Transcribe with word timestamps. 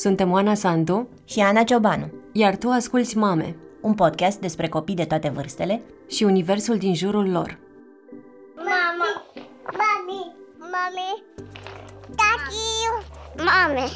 Suntem 0.00 0.30
Oana 0.30 0.54
Sandu 0.54 1.08
și 1.24 1.40
Ana 1.40 1.62
Ciobanu, 1.62 2.12
iar 2.32 2.56
tu 2.56 2.68
asculți 2.68 3.16
Mame 3.16 3.56
un 3.80 3.94
podcast 3.94 4.40
despre 4.40 4.68
copii 4.68 4.94
de 4.94 5.04
toate 5.04 5.28
vârstele 5.28 5.82
și 6.08 6.24
universul 6.24 6.76
din 6.76 6.94
jurul 6.94 7.30
lor. 7.30 7.58
Mama, 8.56 9.24
mami, 9.64 10.34
mami, 10.58 11.24
tati, 12.16 13.04
mame. 13.36 13.88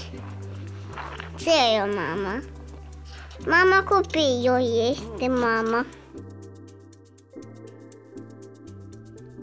Ce 1.37 1.51
e 1.51 1.82
o 1.82 1.87
mama? 1.87 2.43
Mama 3.46 3.85
copilul 3.89 4.91
este 4.91 5.29
mama. 5.29 5.86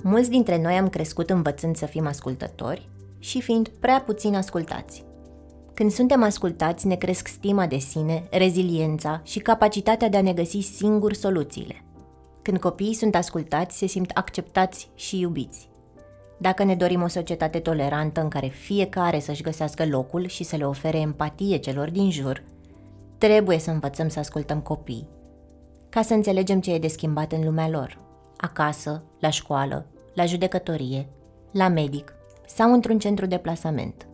Mulți 0.03 0.30
dintre 0.30 0.62
noi 0.62 0.73
am 0.73 0.89
crescut 0.89 1.30
învățând 1.30 1.75
să 1.75 1.85
fim 1.85 2.07
ascultători 2.07 2.89
și 3.20 3.41
fiind 3.41 3.67
prea 3.67 4.02
puțin 4.02 4.35
ascultați. 4.35 5.09
Când 5.81 5.94
suntem 5.94 6.23
ascultați, 6.23 6.88
ne 6.88 6.95
cresc 6.95 7.27
stima 7.27 7.67
de 7.67 7.77
sine, 7.77 8.27
reziliența 8.31 9.22
și 9.23 9.39
capacitatea 9.39 10.09
de 10.09 10.17
a 10.17 10.22
ne 10.22 10.34
găsi 10.34 10.59
singuri 10.59 11.16
soluțiile. 11.16 11.84
Când 12.41 12.59
copiii 12.59 12.94
sunt 12.94 13.16
ascultați, 13.16 13.77
se 13.77 13.86
simt 13.86 14.12
acceptați 14.13 14.89
și 14.95 15.20
iubiți. 15.20 15.70
Dacă 16.38 16.63
ne 16.63 16.75
dorim 16.75 17.02
o 17.02 17.08
societate 17.08 17.59
tolerantă 17.59 18.22
în 18.22 18.27
care 18.27 18.48
fiecare 18.48 19.20
să-și 19.20 19.41
găsească 19.41 19.86
locul 19.86 20.27
și 20.27 20.44
să 20.44 20.55
le 20.55 20.66
ofere 20.66 20.99
empatie 20.99 21.58
celor 21.58 21.89
din 21.89 22.11
jur, 22.11 22.44
trebuie 23.17 23.59
să 23.59 23.72
învățăm 23.72 24.09
să 24.09 24.20
ascultăm 24.20 24.59
copiii, 24.59 25.08
ca 25.89 26.02
să 26.02 26.13
înțelegem 26.13 26.61
ce 26.61 26.73
e 26.73 26.80
de 26.80 26.88
schimbat 26.88 27.31
în 27.31 27.44
lumea 27.44 27.70
lor, 27.70 27.98
acasă, 28.38 29.03
la 29.20 29.30
școală, 29.30 29.86
la 30.13 30.25
judecătorie, 30.25 31.08
la 31.52 31.67
medic 31.67 32.13
sau 32.48 32.73
într-un 32.73 33.00
centru 33.00 33.25
de 33.25 33.38
plasament. 33.38 34.05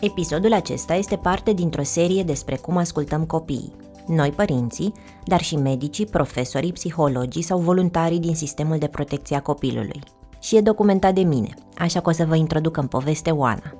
Episodul 0.00 0.52
acesta 0.52 0.94
este 0.94 1.16
parte 1.16 1.52
dintr-o 1.52 1.82
serie 1.82 2.22
despre 2.22 2.56
cum 2.56 2.76
ascultăm 2.76 3.24
copiii. 3.24 3.74
Noi, 4.06 4.30
părinții, 4.30 4.92
dar 5.24 5.40
și 5.40 5.56
medicii, 5.56 6.06
profesorii, 6.06 6.72
psihologii 6.72 7.42
sau 7.42 7.58
voluntarii 7.58 8.18
din 8.18 8.34
sistemul 8.34 8.78
de 8.78 8.86
protecție 8.86 9.36
a 9.36 9.42
copilului. 9.42 10.00
Și 10.40 10.56
e 10.56 10.60
documentat 10.60 11.14
de 11.14 11.20
mine, 11.20 11.54
așa 11.78 12.00
că 12.00 12.08
o 12.08 12.12
să 12.12 12.24
vă 12.24 12.36
introduc 12.36 12.76
în 12.76 12.86
poveste 12.86 13.30
Oana. 13.30 13.74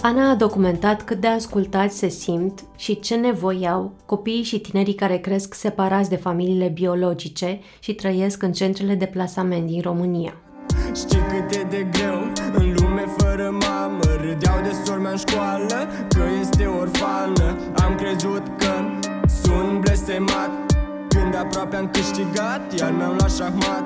Ana 0.00 0.30
a 0.30 0.34
documentat 0.34 1.02
cât 1.02 1.20
de 1.20 1.26
ascultați 1.26 1.98
se 1.98 2.08
simt 2.08 2.64
și 2.76 3.00
ce 3.00 3.14
nevoi 3.14 3.68
au 3.68 3.92
copiii 4.06 4.42
și 4.42 4.60
tinerii 4.60 4.94
care 4.94 5.16
cresc 5.16 5.54
separați 5.54 6.08
de 6.08 6.16
familiile 6.16 6.68
biologice 6.68 7.60
și 7.80 7.94
trăiesc 7.94 8.42
în 8.42 8.52
centrele 8.52 8.94
de 8.94 9.06
plasament 9.06 9.66
din 9.66 9.80
România. 9.80 10.34
Știi 10.94 11.18
cât 11.18 11.50
e 11.50 11.66
de 11.70 11.86
greu 11.90 12.01
în 12.01 12.01
lume 12.01 12.01
fără 13.42 13.56
mamă 13.66 14.00
Râdeau 14.20 14.60
de 14.60 14.76
sormea 14.84 15.10
în 15.10 15.16
școală 15.16 15.88
că 16.08 16.24
este 16.40 16.66
orfană. 16.66 17.56
Am 17.84 17.94
crezut 17.94 18.42
că 18.58 18.72
sunt 19.42 19.80
blestemat. 19.80 20.50
Când 21.08 21.34
aproape 21.34 21.76
am 21.76 21.90
câștigat, 21.90 22.78
iar 22.78 22.90
mi-am 22.92 23.16
luat 23.16 23.34
șahmat. 23.34 23.84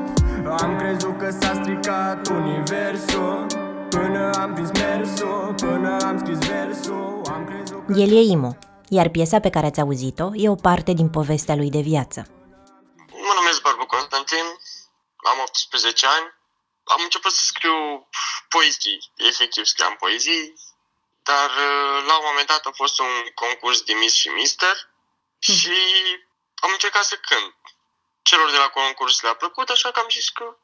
Am 0.63 0.77
crezut 0.79 1.19
că 1.19 1.31
s-a 1.41 1.53
stricat 1.61 2.29
universul 2.29 3.47
Până 3.89 4.31
am 4.41 4.55
prins 4.55 4.71
mersul, 4.73 5.55
până 5.57 5.97
am 6.01 6.19
scris 6.19 6.39
versul. 6.39 7.20
Am 7.35 7.45
crezut 7.45 7.87
că... 7.87 7.93
El 8.01 8.11
e 8.17 8.20
Imo, 8.20 8.57
iar 8.89 9.09
piesa 9.09 9.39
pe 9.41 9.51
care 9.51 9.67
ați 9.67 9.81
auzit-o 9.81 10.29
e 10.35 10.48
o 10.48 10.55
parte 10.55 10.93
din 10.93 11.09
povestea 11.09 11.57
lui 11.57 11.70
de 11.70 11.81
viață. 11.81 12.27
Mă 13.27 13.33
numesc 13.39 13.63
Barbu 13.63 13.87
Constantin, 13.87 14.47
am 15.31 15.39
18 15.47 16.07
ani, 16.17 16.27
am 16.95 17.01
început 17.03 17.33
să 17.33 17.45
scriu 17.45 18.09
poezii, 18.48 19.12
efectiv 19.17 19.65
scriam 19.65 19.97
poezii, 19.97 20.55
dar 21.23 21.51
uh, 21.51 22.05
la 22.08 22.14
un 22.19 22.24
moment 22.29 22.47
dat 22.47 22.67
a 22.67 22.70
fost 22.74 22.98
un 22.98 23.14
concurs 23.35 23.83
de 23.83 23.92
Miss 23.92 24.14
și 24.14 24.29
Mister 24.29 24.77
hm. 25.47 25.52
și 25.52 25.77
am 26.55 26.70
încercat 26.73 27.05
să 27.05 27.17
cânt. 27.29 27.55
Celor 28.23 28.51
de 28.51 28.57
la 28.57 28.69
concurs 28.69 29.20
le-a 29.20 29.35
plăcut, 29.35 29.69
așa 29.69 29.91
că 29.91 30.01
am 30.01 30.08
zis 30.11 30.29
că 30.29 30.57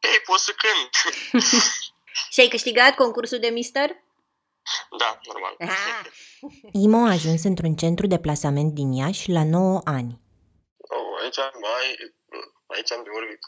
ei, 0.00 0.20
pot 0.24 0.38
să 0.38 0.52
cânt. 0.52 0.92
și 2.32 2.40
ai 2.40 2.48
câștigat 2.48 2.94
concursul 2.94 3.38
de 3.38 3.48
Mister? 3.48 3.90
Da, 4.98 5.18
normal. 5.22 5.54
Ah. 5.58 6.06
Imo 6.72 6.96
a 7.06 7.10
ajuns 7.10 7.44
într-un 7.44 7.74
centru 7.74 8.06
de 8.06 8.18
plasament 8.18 8.74
din 8.74 8.92
Iași 8.92 9.30
la 9.30 9.44
9 9.44 9.80
ani. 9.84 10.20
Oh, 10.76 11.22
aici 11.22 11.36
mai 11.36 12.14
Aici 12.74 12.92
am 12.92 13.02
de 13.02 13.10
vorbit. 13.10 13.40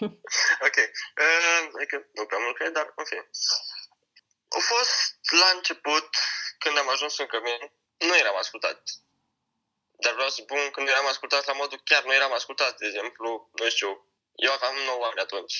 ok. 0.66 0.76
Uh, 1.22 1.68
adică 1.76 2.06
nu 2.12 2.26
prea 2.26 2.38
mult 2.38 2.56
cred, 2.56 2.72
dar 2.72 2.92
în 2.96 3.04
fine. 3.04 3.30
A 4.48 4.58
fost 4.58 5.18
la 5.40 5.48
început, 5.54 6.08
când 6.58 6.78
am 6.78 6.88
ajuns 6.88 7.18
în 7.18 7.26
cămin, 7.26 7.72
nu 7.98 8.16
eram 8.16 8.36
ascultat. 8.36 8.82
Dar 9.98 10.12
vreau 10.12 10.28
să 10.28 10.40
spun, 10.42 10.70
când 10.70 10.88
eram 10.88 11.06
ascultat 11.06 11.46
la 11.46 11.52
modul 11.52 11.80
chiar 11.84 12.04
nu 12.04 12.14
eram 12.14 12.32
ascultat, 12.32 12.78
de 12.78 12.86
exemplu, 12.86 13.50
nu 13.52 13.68
știu, 13.68 14.06
eu 14.34 14.52
aveam 14.52 14.74
9 14.74 15.06
ani 15.06 15.20
atunci. 15.20 15.54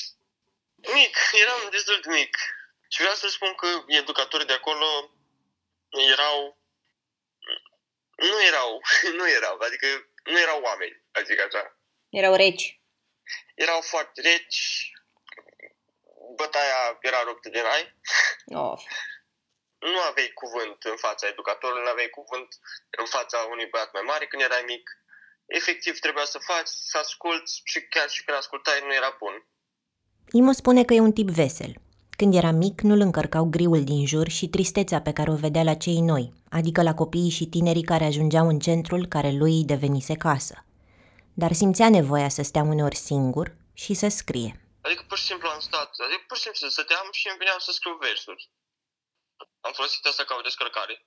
Mic, 0.77 1.17
eram 1.33 1.69
destul 1.71 2.01
de 2.01 2.11
mic. 2.13 2.37
Și 2.89 3.01
vreau 3.01 3.15
să 3.15 3.29
spun 3.29 3.55
că 3.55 3.85
educatorii 3.87 4.47
de 4.47 4.53
acolo 4.53 5.11
erau... 5.91 6.59
Nu 8.17 8.43
erau, 8.43 8.81
nu 9.19 9.29
erau, 9.29 9.59
adică 9.61 9.87
nu 10.25 10.39
erau 10.39 10.61
oameni, 10.61 11.03
adică 11.13 11.43
așa. 11.43 11.76
Erau 12.21 12.35
reci. 12.35 12.65
Erau 13.55 13.81
foarte 13.93 14.21
reci, 14.21 14.61
bătaia 16.37 16.81
era 17.09 17.21
ruptă 17.29 17.49
de 17.49 17.61
rai. 17.69 17.85
Oh. 18.63 18.79
Nu 19.79 20.01
aveai 20.11 20.31
cuvânt 20.43 20.79
în 20.93 20.97
fața 20.97 21.25
educatorului, 21.33 21.83
nu 21.83 21.91
aveai 21.95 22.17
cuvânt 22.19 22.49
în 23.01 23.07
fața 23.15 23.39
unui 23.53 23.69
băiat 23.73 23.91
mai 23.93 24.05
mare 24.11 24.27
când 24.27 24.43
erai 24.43 24.65
mic. 24.67 24.85
Efectiv 25.47 25.95
trebuia 25.99 26.25
să 26.25 26.39
faci, 26.51 26.71
să 26.91 26.99
asculți 26.99 27.61
și 27.65 27.79
chiar 27.93 28.09
și 28.09 28.25
când 28.25 28.37
ascultai 28.37 28.79
nu 28.87 28.95
era 28.95 29.17
bun. 29.23 29.35
Imo 30.39 30.53
spune 30.53 30.85
că 30.85 30.93
e 30.95 31.09
un 31.09 31.17
tip 31.19 31.29
vesel. 31.41 31.73
Când 32.19 32.35
era 32.35 32.51
mic, 32.51 32.81
nu-l 32.81 33.01
încărcau 33.01 33.45
griul 33.45 33.85
din 33.85 34.07
jur 34.07 34.29
și 34.29 34.49
tristețea 34.49 35.01
pe 35.01 35.13
care 35.13 35.31
o 35.31 35.43
vedea 35.47 35.63
la 35.63 35.75
cei 35.75 36.01
noi, 36.01 36.33
adică 36.59 36.83
la 36.83 36.95
copiii 36.95 37.37
și 37.39 37.47
tinerii 37.47 37.91
care 37.93 38.05
ajungeau 38.05 38.47
în 38.49 38.59
centrul 38.59 39.07
care 39.07 39.31
lui 39.31 39.53
îi 39.59 39.65
devenise 39.65 40.15
casă 40.15 40.66
dar 41.43 41.53
simțea 41.53 41.89
nevoia 41.99 42.29
să 42.29 42.43
stea 42.43 42.63
uneori 42.73 43.05
singur 43.09 43.47
și 43.83 43.93
să 43.95 44.09
scrie. 44.09 44.53
Adică 44.87 45.03
pur 45.09 45.19
și 45.19 45.25
simplu 45.31 45.49
am 45.49 45.61
stat, 45.61 45.91
adică 46.07 46.25
pur 46.27 46.37
și 46.37 46.43
simplu 46.43 46.69
stăteam 46.69 47.09
și 47.13 47.29
îmi 47.29 47.39
veneam 47.39 47.59
să 47.59 47.73
scriu 47.73 47.97
versuri. 47.97 48.51
Am 49.61 49.73
folosit 49.73 50.05
asta 50.07 50.25
ca 50.25 50.35
o 50.35 50.41
descărcare. 50.41 51.07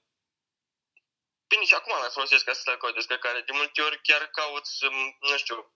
Bine, 1.48 1.66
și 1.66 1.74
acum 1.74 1.94
mai 2.00 2.10
folosesc 2.18 2.48
asta 2.48 2.78
ca 2.78 2.88
o 2.88 2.92
descărcare. 2.92 3.42
De 3.42 3.52
multe 3.52 3.82
ori 3.82 4.02
chiar 4.02 4.24
caut 4.28 4.66
să, 4.66 4.88
nu 5.30 5.38
știu, 5.38 5.74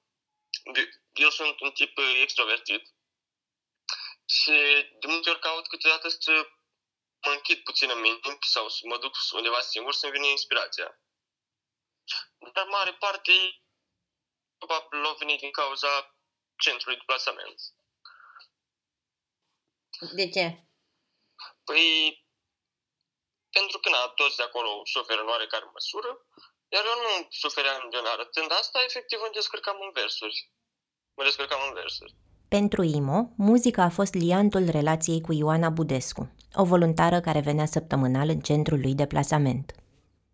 eu 1.14 1.30
sunt 1.30 1.60
un 1.60 1.72
tip 1.72 1.98
extrovertit. 2.22 2.84
Și 4.26 4.52
de 5.00 5.08
multe 5.08 5.30
ori 5.30 5.40
caut 5.40 5.68
câteodată 5.68 6.08
să 6.10 6.32
mă 7.26 7.32
închid 7.32 7.60
puțin 7.64 7.90
în 7.90 8.00
mine 8.00 8.20
sau 8.54 8.70
să 8.70 8.82
mă 8.84 8.98
duc 8.98 9.14
undeva 9.32 9.62
singur 9.62 9.94
să-mi 9.94 10.12
vină 10.12 10.26
inspirația. 10.26 11.00
Dar 12.54 12.66
mare 12.66 12.94
parte 12.94 13.63
probabil 14.64 15.06
au 15.10 15.16
venit 15.24 15.40
din 15.40 15.52
cauza 15.52 15.92
centrului 16.64 17.00
de 17.00 17.10
plasament. 17.10 17.60
De 20.20 20.26
ce? 20.36 20.46
Păi, 21.68 21.86
pentru 23.58 23.78
că 23.80 23.88
na, 23.90 24.02
toți 24.20 24.38
de 24.40 24.44
acolo 24.44 24.70
suferă 24.94 25.22
în 25.22 25.28
oarecare 25.34 25.68
măsură, 25.78 26.12
iar 26.74 26.84
eu 26.92 26.98
nu 27.06 27.28
sufeream 27.30 27.84
de 27.92 27.98
arătând 28.16 28.52
asta, 28.52 28.78
efectiv 28.88 29.20
îmi 29.22 29.38
descărcam 29.40 29.78
în 29.86 29.92
versuri. 30.00 30.38
Mă 31.16 31.24
descărcam 31.24 31.62
în 31.68 31.74
versuri. 31.74 32.16
Pentru 32.48 32.82
Imo, 32.84 33.20
muzica 33.38 33.84
a 33.84 33.98
fost 34.00 34.14
liantul 34.14 34.66
relației 34.70 35.22
cu 35.22 35.34
Ioana 35.34 35.70
Budescu, 35.70 36.24
o 36.54 36.64
voluntară 36.64 37.20
care 37.22 37.40
venea 37.40 37.66
săptămânal 37.66 38.30
în 38.30 38.40
centrul 38.40 38.80
lui 38.80 38.96
de 38.96 39.08
plasament. 39.08 39.72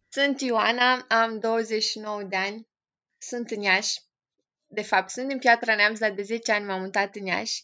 Sunt 0.09 0.41
Ioana, 0.41 1.05
am 1.07 1.39
29 1.39 2.23
de 2.23 2.35
ani, 2.35 2.67
sunt 3.17 3.49
în 3.49 3.61
Iași 3.61 4.08
de 4.71 4.81
fapt, 4.81 5.09
sunt 5.09 5.27
din 5.27 5.37
Piatra 5.37 5.75
Neamț, 5.75 5.99
dar 5.99 6.13
de 6.15 6.21
10 6.21 6.51
ani 6.51 6.65
m-am 6.65 6.81
mutat 6.81 7.15
în 7.19 7.25
Iași. 7.25 7.63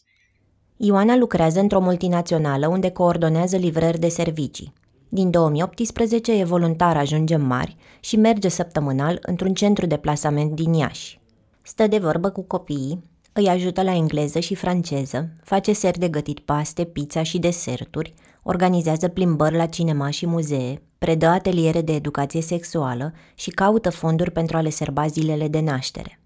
Ioana 0.76 1.16
lucrează 1.16 1.60
într-o 1.60 1.80
multinațională 1.80 2.68
unde 2.68 2.90
coordonează 2.90 3.56
livrări 3.56 3.98
de 3.98 4.08
servicii. 4.08 4.72
Din 5.08 5.30
2018 5.30 6.32
e 6.32 6.44
voluntar 6.44 6.96
Ajungem 6.96 7.40
Mari 7.40 7.76
și 8.00 8.16
merge 8.16 8.48
săptămânal 8.48 9.18
într-un 9.22 9.54
centru 9.54 9.86
de 9.86 9.96
plasament 9.96 10.54
din 10.54 10.72
Iași. 10.72 11.20
Stă 11.62 11.86
de 11.86 11.98
vorbă 11.98 12.30
cu 12.30 12.42
copiii, 12.42 13.04
îi 13.32 13.48
ajută 13.48 13.82
la 13.82 13.94
engleză 13.94 14.38
și 14.38 14.54
franceză, 14.54 15.28
face 15.44 15.72
seri 15.72 15.98
de 15.98 16.08
gătit 16.08 16.40
paste, 16.40 16.84
pizza 16.84 17.22
și 17.22 17.38
deserturi, 17.38 18.14
organizează 18.42 19.08
plimbări 19.08 19.56
la 19.56 19.66
cinema 19.66 20.10
și 20.10 20.26
muzee, 20.26 20.82
predă 20.98 21.26
ateliere 21.26 21.80
de 21.80 21.94
educație 21.94 22.40
sexuală 22.40 23.12
și 23.34 23.50
caută 23.50 23.90
fonduri 23.90 24.30
pentru 24.30 24.56
a 24.56 24.60
le 24.60 24.70
serba 24.70 25.06
zilele 25.06 25.48
de 25.48 25.60
naștere. 25.60 26.20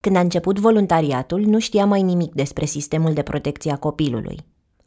Când 0.00 0.16
a 0.16 0.20
început 0.20 0.58
voluntariatul, 0.58 1.40
nu 1.40 1.58
știa 1.58 1.86
mai 1.86 2.02
nimic 2.02 2.34
despre 2.34 2.64
sistemul 2.64 3.12
de 3.12 3.22
protecție 3.22 3.72
a 3.72 3.76
copilului. 3.76 4.38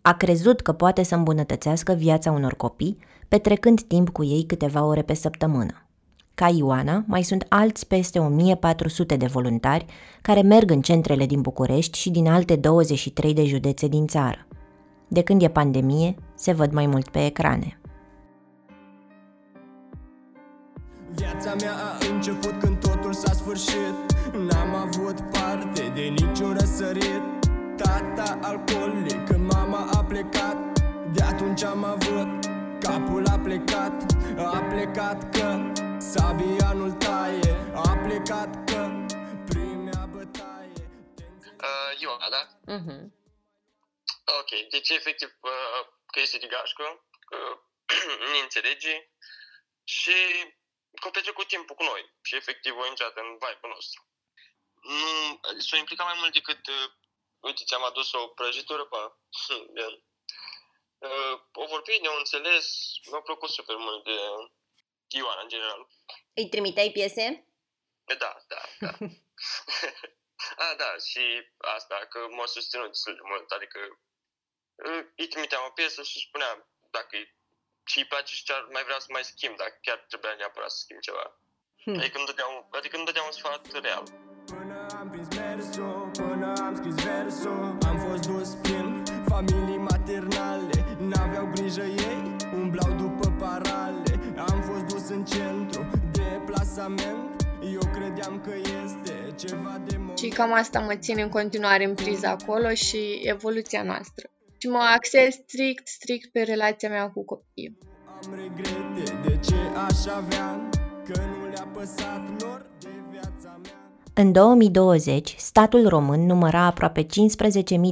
A 0.02 0.14
crezut 0.14 0.62
că 0.62 0.72
poate 0.72 1.04
să 1.04 1.16
îmbunătățească 1.16 1.94
viața 1.94 2.32
unor 2.32 2.56
copii, 2.56 2.98
petrecând 3.28 3.82
timp 3.82 4.10
cu 4.10 4.24
ei 4.24 4.44
câteva 4.48 4.86
ore 4.86 5.02
pe 5.02 5.14
săptămână. 5.14 5.88
Ca 6.36 6.48
Ioana, 6.48 7.04
mai 7.08 7.24
sunt 7.24 7.46
alți 7.50 7.88
peste 7.88 8.20
1400 8.20 9.16
de 9.16 9.26
voluntari 9.26 9.86
care 10.22 10.42
merg 10.42 10.72
în 10.72 10.82
centrele 10.82 11.26
din 11.26 11.42
București 11.42 11.98
și 11.98 12.10
din 12.10 12.28
alte 12.28 12.56
23 12.56 13.34
de 13.34 13.46
județe 13.46 13.88
din 13.88 14.08
țară. 14.08 14.48
De 15.08 15.22
când 15.22 15.42
e 15.42 15.48
pandemie, 15.48 16.16
se 16.36 16.52
văd 16.52 16.72
mai 16.72 16.86
mult 16.86 17.10
pe 17.10 17.26
ecrane. 17.26 17.80
Viața 21.16 21.56
mea 21.60 21.74
a 21.74 22.14
început 22.14 22.60
când 22.60 22.80
totul 22.80 23.14
s-a 23.14 23.34
sfârșit 23.34 24.13
niciun 26.84 27.02
răsărit 27.02 27.42
Tata 27.78 28.40
alcoolic, 28.42 29.38
mama 29.38 29.90
a 29.92 30.04
plecat 30.04 30.80
De 31.14 31.24
atunci 31.24 31.64
am 31.64 31.84
avut 31.84 32.46
Capul 32.80 33.26
a 33.28 33.40
plecat, 33.40 33.96
a 34.38 34.60
plecat 34.70 35.36
că 35.36 35.72
Sabianul 36.00 36.92
taie, 36.92 37.56
a 37.76 37.98
plecat 38.06 38.52
că 38.70 38.82
Primea 39.50 40.06
bătaie 40.06 40.84
uh, 41.68 42.00
Ioana, 42.00 42.30
da? 42.30 42.44
Uh-huh. 42.76 43.02
Ok, 44.40 44.70
deci 44.70 44.90
efectiv 44.90 45.30
uh, 45.42 45.88
că 46.06 46.20
este 46.20 46.38
de 46.38 46.48
gașcă, 46.48 47.06
că 47.30 47.38
ne 48.34 48.40
înțelege 48.44 49.10
și 49.84 50.16
că 51.02 51.10
petrecut 51.10 51.48
timpul 51.48 51.76
cu 51.76 51.84
noi 51.84 52.14
și 52.22 52.36
efectiv 52.36 52.74
a 52.78 52.88
intrat 52.88 53.16
în 53.18 53.30
vibe 53.32 53.68
nostru. 53.76 54.02
Nu, 54.84 55.40
s-a 55.60 55.78
implicat 55.78 56.06
mai 56.06 56.16
mult 56.20 56.34
decât, 56.34 56.68
uh, 56.68 56.92
uite, 57.40 57.64
ți-am 57.64 57.84
adus 57.84 58.12
o 58.12 58.28
prăjitură 58.28 58.86
pe 58.86 58.96
uh, 61.08 61.40
o 61.54 61.66
vorbit, 61.66 62.02
ne-au 62.02 62.18
înțeles, 62.18 62.66
mi-a 63.12 63.20
plăcut 63.20 63.50
super 63.50 63.76
mult 63.76 64.04
de 64.04 64.18
Ioana, 65.08 65.42
în 65.42 65.48
general. 65.48 65.88
Îi 66.34 66.50
trimiteai 66.50 66.92
piese? 66.92 67.48
Da, 68.04 68.16
da, 68.48 68.62
da. 68.80 68.98
A, 70.66 70.76
da, 70.76 70.96
și 71.10 71.24
asta, 71.58 71.96
că 72.10 72.28
m-a 72.30 72.46
susținut 72.46 72.88
destul 72.88 73.16
de 73.16 73.22
mult, 73.24 73.52
adică 73.52 73.80
uh, 74.76 75.06
îi 75.16 75.28
trimiteam 75.28 75.66
o 75.66 75.70
piesă 75.70 76.04
și 76.04 76.20
spuneam 76.28 76.68
dacă 76.92 77.18
și 77.86 77.98
îi 77.98 78.06
place 78.06 78.36
și 78.36 78.44
ce 78.44 78.54
ar 78.54 78.68
mai 78.72 78.84
vrea 78.84 79.00
să 79.00 79.06
mai 79.10 79.24
schimb, 79.24 79.58
dacă 79.58 79.78
chiar 79.82 80.06
trebuia 80.08 80.34
neapărat 80.34 80.72
să 80.72 80.78
schimb 80.78 81.00
ceva. 81.00 81.40
Hmm. 81.84 81.98
Adică 81.98 82.18
îmi 82.18 82.26
dădea 82.26 82.48
un, 82.48 82.66
adică 82.72 82.96
îmi 82.96 83.06
dădea 83.06 83.24
un 83.24 83.32
sfat 83.32 83.72
real. 83.72 84.23
Până 84.88 85.00
am 85.02 85.10
prins 85.10 85.28
mersul, 85.36 86.10
până 86.12 86.54
am 86.66 86.76
scris 86.76 86.96
versul 86.96 87.78
Am 87.90 87.98
fost 87.98 88.28
dus 88.28 88.50
prin 88.54 89.04
familii 89.26 89.78
maternale 89.78 90.98
N-aveau 90.98 91.50
grijă 91.54 91.84
ei, 91.84 92.36
umblau 92.62 92.92
după 92.98 93.34
parale 93.40 94.20
Am 94.38 94.62
fost 94.62 94.86
dus 94.94 95.10
în 95.10 95.26
centru 95.26 95.86
de 96.12 96.42
plasament 96.46 97.46
Eu 97.74 97.90
credeam 97.92 98.42
că 98.42 98.54
este 98.84 99.34
ceva 99.36 99.82
de 99.88 99.98
moment 99.98 100.18
Și 100.18 100.28
cam 100.28 100.54
asta 100.54 100.80
mă 100.80 100.96
ține 100.96 101.22
în 101.22 101.30
continuare 101.30 101.86
în 101.86 101.94
priză 101.94 102.28
acolo 102.28 102.70
și 102.70 103.22
evoluția 103.24 103.84
noastră 103.84 104.28
și 104.64 104.70
mă 104.70 104.84
axez 104.96 105.34
strict, 105.34 105.88
strict 105.88 106.32
pe 106.32 106.42
relația 106.42 106.90
mea 106.90 107.10
cu 107.10 107.26
copiii. 107.26 107.78
Am 108.24 108.34
regrete 108.36 109.06
de 109.28 109.38
ce 109.48 109.56
aș 109.88 110.06
avea, 110.06 110.70
că 111.06 111.20
nu 111.20 111.48
le-a 111.50 111.68
păsat 111.74 112.42
lor 112.42 112.66
de 112.80 112.90
viața 113.12 113.50
mea. 113.50 113.53
În 114.16 114.32
2020, 114.32 115.36
statul 115.38 115.88
român 115.88 116.26
număra 116.26 116.66
aproape 116.66 117.06
15.000 117.06 117.08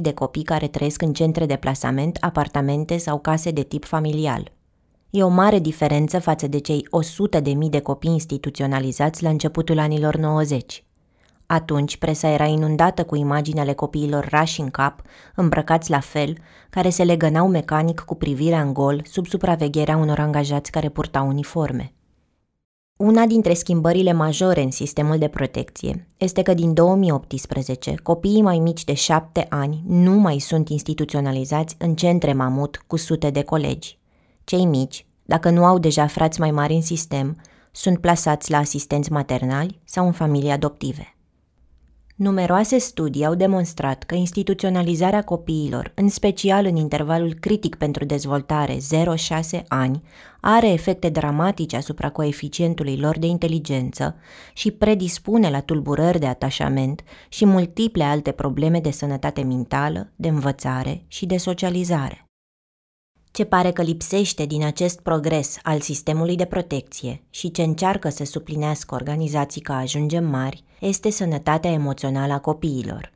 de 0.00 0.12
copii 0.12 0.42
care 0.42 0.66
trăiesc 0.66 1.02
în 1.02 1.12
centre 1.12 1.46
de 1.46 1.56
plasament, 1.56 2.16
apartamente 2.20 2.96
sau 2.96 3.18
case 3.18 3.50
de 3.50 3.62
tip 3.62 3.84
familial. 3.84 4.52
E 5.10 5.22
o 5.22 5.28
mare 5.28 5.58
diferență 5.58 6.18
față 6.18 6.46
de 6.46 6.58
cei 6.58 6.88
100.000 7.40 7.42
de 7.70 7.80
copii 7.80 8.10
instituționalizați 8.10 9.22
la 9.22 9.28
începutul 9.28 9.78
anilor 9.78 10.16
90. 10.16 10.84
Atunci 11.46 11.96
presa 11.96 12.28
era 12.28 12.44
inundată 12.44 13.04
cu 13.04 13.16
imagini 13.16 13.60
ale 13.60 13.72
copiilor 13.72 14.28
rași 14.30 14.60
în 14.60 14.70
cap, 14.70 15.02
îmbrăcați 15.34 15.90
la 15.90 16.00
fel, 16.00 16.36
care 16.70 16.88
se 16.88 17.04
legănau 17.04 17.48
mecanic 17.48 18.00
cu 18.00 18.14
privirea 18.14 18.60
în 18.60 18.72
gol 18.72 19.02
sub 19.04 19.26
supravegherea 19.26 19.96
unor 19.96 20.18
angajați 20.18 20.70
care 20.70 20.88
purtau 20.88 21.28
uniforme. 21.28 21.92
Una 23.02 23.26
dintre 23.26 23.54
schimbările 23.54 24.12
majore 24.12 24.62
în 24.62 24.70
sistemul 24.70 25.18
de 25.18 25.28
protecție 25.28 26.06
este 26.16 26.42
că 26.42 26.54
din 26.54 26.74
2018 26.74 27.94
copiii 28.02 28.42
mai 28.42 28.58
mici 28.58 28.84
de 28.84 28.94
șapte 28.94 29.46
ani 29.48 29.82
nu 29.86 30.12
mai 30.12 30.38
sunt 30.38 30.68
instituționalizați 30.68 31.74
în 31.78 31.94
centre 31.94 32.32
mamut 32.32 32.84
cu 32.86 32.96
sute 32.96 33.30
de 33.30 33.42
colegi. 33.42 33.98
Cei 34.44 34.64
mici, 34.64 35.06
dacă 35.24 35.50
nu 35.50 35.64
au 35.64 35.78
deja 35.78 36.06
frați 36.06 36.40
mai 36.40 36.50
mari 36.50 36.74
în 36.74 36.82
sistem, 36.82 37.36
sunt 37.72 37.98
plasați 37.98 38.50
la 38.50 38.58
asistenți 38.58 39.12
maternali 39.12 39.80
sau 39.84 40.06
în 40.06 40.12
familii 40.12 40.50
adoptive. 40.50 41.16
Numeroase 42.22 42.78
studii 42.78 43.24
au 43.24 43.34
demonstrat 43.34 44.02
că 44.02 44.14
instituționalizarea 44.14 45.22
copiilor, 45.22 45.92
în 45.94 46.08
special 46.08 46.66
în 46.66 46.76
intervalul 46.76 47.34
critic 47.40 47.74
pentru 47.74 48.04
dezvoltare 48.04 48.76
0-6 48.76 49.62
ani, 49.68 50.02
are 50.40 50.68
efecte 50.68 51.08
dramatice 51.08 51.76
asupra 51.76 52.10
coeficientului 52.10 52.96
lor 52.96 53.18
de 53.18 53.26
inteligență 53.26 54.16
și 54.54 54.70
predispune 54.70 55.50
la 55.50 55.60
tulburări 55.60 56.18
de 56.18 56.26
atașament 56.26 57.02
și 57.28 57.44
multiple 57.44 58.04
alte 58.04 58.30
probleme 58.30 58.80
de 58.80 58.90
sănătate 58.90 59.42
mentală, 59.42 60.12
de 60.16 60.28
învățare 60.28 61.04
și 61.08 61.26
de 61.26 61.36
socializare. 61.36 62.31
Ce 63.32 63.44
pare 63.44 63.70
că 63.72 63.82
lipsește 63.82 64.46
din 64.46 64.64
acest 64.64 65.00
progres 65.00 65.58
al 65.62 65.80
sistemului 65.80 66.36
de 66.36 66.44
protecție 66.44 67.22
și 67.30 67.50
ce 67.50 67.62
încearcă 67.62 68.08
să 68.08 68.24
suplinească 68.24 68.94
organizații 68.94 69.60
ca 69.60 69.76
Ajungem 69.76 70.24
Mari 70.24 70.64
este 70.80 71.10
sănătatea 71.10 71.70
emoțională 71.70 72.32
a 72.32 72.38
copiilor. 72.38 73.12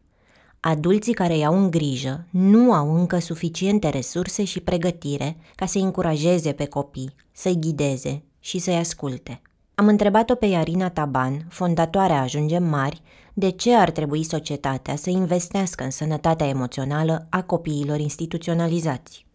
Adulții 0.60 1.12
care 1.12 1.36
iau 1.36 1.56
în 1.56 1.70
grijă 1.70 2.26
nu 2.30 2.72
au 2.72 2.94
încă 2.94 3.18
suficiente 3.18 3.88
resurse 3.88 4.44
și 4.44 4.60
pregătire 4.60 5.36
ca 5.54 5.66
să 5.66 5.78
încurajeze 5.78 6.52
pe 6.52 6.66
copii, 6.66 7.14
să-i 7.32 7.58
ghideze 7.60 8.22
și 8.40 8.58
să-i 8.58 8.76
asculte. 8.76 9.40
Am 9.74 9.86
întrebat-o 9.86 10.34
pe 10.34 10.46
Iarina 10.46 10.90
Taban, 10.90 11.46
fondatoarea 11.50 12.20
Ajungem 12.20 12.64
Mari, 12.64 13.02
de 13.34 13.50
ce 13.50 13.74
ar 13.74 13.90
trebui 13.90 14.22
societatea 14.22 14.96
să 14.96 15.10
investească 15.10 15.84
în 15.84 15.90
sănătatea 15.90 16.46
emoțională 16.46 17.26
a 17.30 17.42
copiilor 17.42 17.98
instituționalizați. 17.98 19.25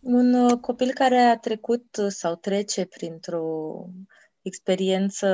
Un 0.00 0.34
uh, 0.34 0.58
copil 0.60 0.92
care 0.92 1.16
a 1.16 1.38
trecut 1.38 1.96
uh, 1.96 2.06
sau 2.08 2.36
trece 2.36 2.84
printr-o 2.84 3.44
experiență 4.42 5.28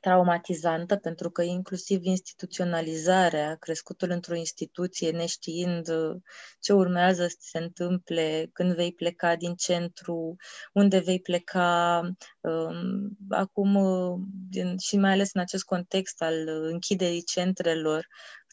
traumatizantă, 0.00 0.96
pentru 0.96 1.30
că 1.30 1.42
inclusiv 1.42 2.04
instituționalizarea, 2.04 3.56
crescutul 3.56 4.10
într-o 4.10 4.34
instituție, 4.34 5.10
neștiind 5.10 5.88
uh, 5.88 6.16
ce 6.60 6.72
urmează 6.72 7.26
să 7.26 7.36
se 7.40 7.58
întâmple, 7.58 8.50
când 8.52 8.74
vei 8.74 8.92
pleca 8.92 9.36
din 9.36 9.54
centru, 9.54 10.36
unde 10.72 10.98
vei 10.98 11.20
pleca, 11.20 12.00
um, 12.40 13.16
acum 13.28 13.78
și 14.78 14.96
mai 14.96 15.12
ales 15.12 15.30
în 15.32 15.40
acest 15.40 15.64
context 15.64 16.22
al 16.22 16.48
închiderii 16.48 17.22
centrelor, 17.22 18.06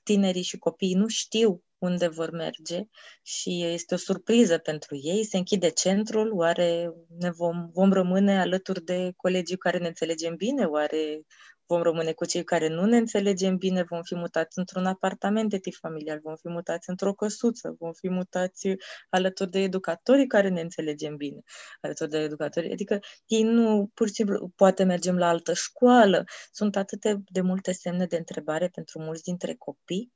tinerii 0.03 0.41
și 0.41 0.57
copiii 0.57 0.93
nu 0.93 1.07
știu 1.07 1.64
unde 1.77 2.07
vor 2.07 2.31
merge 2.31 2.81
și 3.21 3.63
este 3.63 3.93
o 3.93 3.97
surpriză 3.97 4.57
pentru 4.57 4.95
ei. 5.01 5.23
Se 5.25 5.37
închide 5.37 5.69
centrul, 5.69 6.31
oare 6.33 6.93
ne 7.19 7.31
vom, 7.31 7.69
vom 7.73 7.93
rămâne 7.93 8.39
alături 8.39 8.83
de 8.83 9.11
colegii 9.15 9.57
care 9.57 9.77
ne 9.77 9.87
înțelegem 9.87 10.35
bine? 10.35 10.65
Oare 10.65 11.21
vom 11.67 11.81
rămâne 11.81 12.11
cu 12.11 12.25
cei 12.25 12.43
care 12.43 12.67
nu 12.67 12.85
ne 12.85 12.97
înțelegem 12.97 13.57
bine? 13.57 13.83
Vom 13.83 14.01
fi 14.01 14.15
mutați 14.15 14.57
într-un 14.57 14.85
apartament 14.85 15.49
de 15.49 15.57
tip 15.57 15.73
familial? 15.75 16.19
Vom 16.23 16.35
fi 16.35 16.47
mutați 16.49 16.89
într-o 16.89 17.13
căsuță? 17.13 17.75
Vom 17.79 17.93
fi 17.93 18.09
mutați 18.09 18.67
alături 19.09 19.49
de 19.51 19.59
educatorii 19.59 20.27
care 20.27 20.49
ne 20.49 20.61
înțelegem 20.61 21.15
bine? 21.15 21.41
Alături 21.81 22.09
de 22.09 22.17
educatorii? 22.17 22.71
Adică 22.71 22.99
ei 23.25 23.43
nu, 23.43 23.91
pur 23.93 24.07
și 24.07 24.13
simplu, 24.13 24.51
poate 24.55 24.83
mergem 24.83 25.17
la 25.17 25.27
altă 25.27 25.53
școală. 25.53 26.23
Sunt 26.51 26.75
atât 26.75 27.03
de 27.29 27.41
multe 27.41 27.71
semne 27.71 28.05
de 28.05 28.17
întrebare 28.17 28.67
pentru 28.67 28.99
mulți 28.99 29.23
dintre 29.23 29.53
copii 29.53 30.13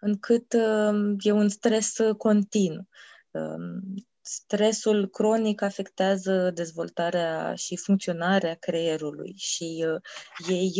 încât 0.00 0.52
uh, 0.52 1.14
e 1.18 1.32
un 1.32 1.48
stres 1.48 1.98
uh, 1.98 2.16
continuu. 2.16 2.88
Um, 3.30 3.82
stresul 4.20 5.08
cronic 5.08 5.62
afectează 5.62 6.50
dezvoltarea 6.54 7.54
și 7.54 7.76
funcționarea 7.76 8.54
creierului 8.54 9.34
și 9.36 9.86
uh, 9.88 10.00
ei 10.48 10.72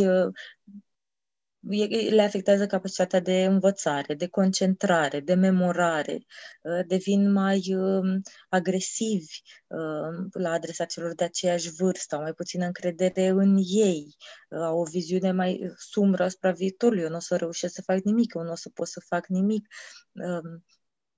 le 2.11 2.23
afectează 2.23 2.67
capacitatea 2.67 3.21
de 3.21 3.45
învățare, 3.45 4.14
de 4.14 4.26
concentrare, 4.29 5.21
de 5.21 5.35
memorare, 5.35 6.25
uh, 6.62 6.87
devin 6.87 7.33
mai 7.33 7.75
um, 7.75 8.23
agresivi 8.49 9.35
uh, 9.67 10.26
la 10.33 10.50
adresa 10.50 10.85
celor 10.85 11.14
de 11.14 11.25
aceeași 11.25 11.71
vârstă, 11.71 12.14
au 12.14 12.23
mai 12.23 12.33
puțină 12.33 12.64
încredere 12.64 13.29
în 13.29 13.57
ei, 13.69 14.17
uh, 14.49 14.59
au 14.59 14.81
o 14.81 14.85
viziune 14.85 15.33
mai 15.33 15.73
sumbră 15.76 16.23
asupra 16.23 16.50
viitorului, 16.50 17.02
eu 17.02 17.09
nu 17.09 17.17
o 17.17 17.21
să 17.21 17.37
reușesc 17.37 17.75
să 17.75 17.83
fac 17.83 17.99
nimic, 18.05 18.35
eu 18.35 18.43
nu 18.43 18.52
o 18.52 18.57
să 18.57 18.69
pot 18.69 18.88
să 18.88 19.00
fac 19.00 19.26
nimic. 19.26 19.67
Um, 20.12 20.64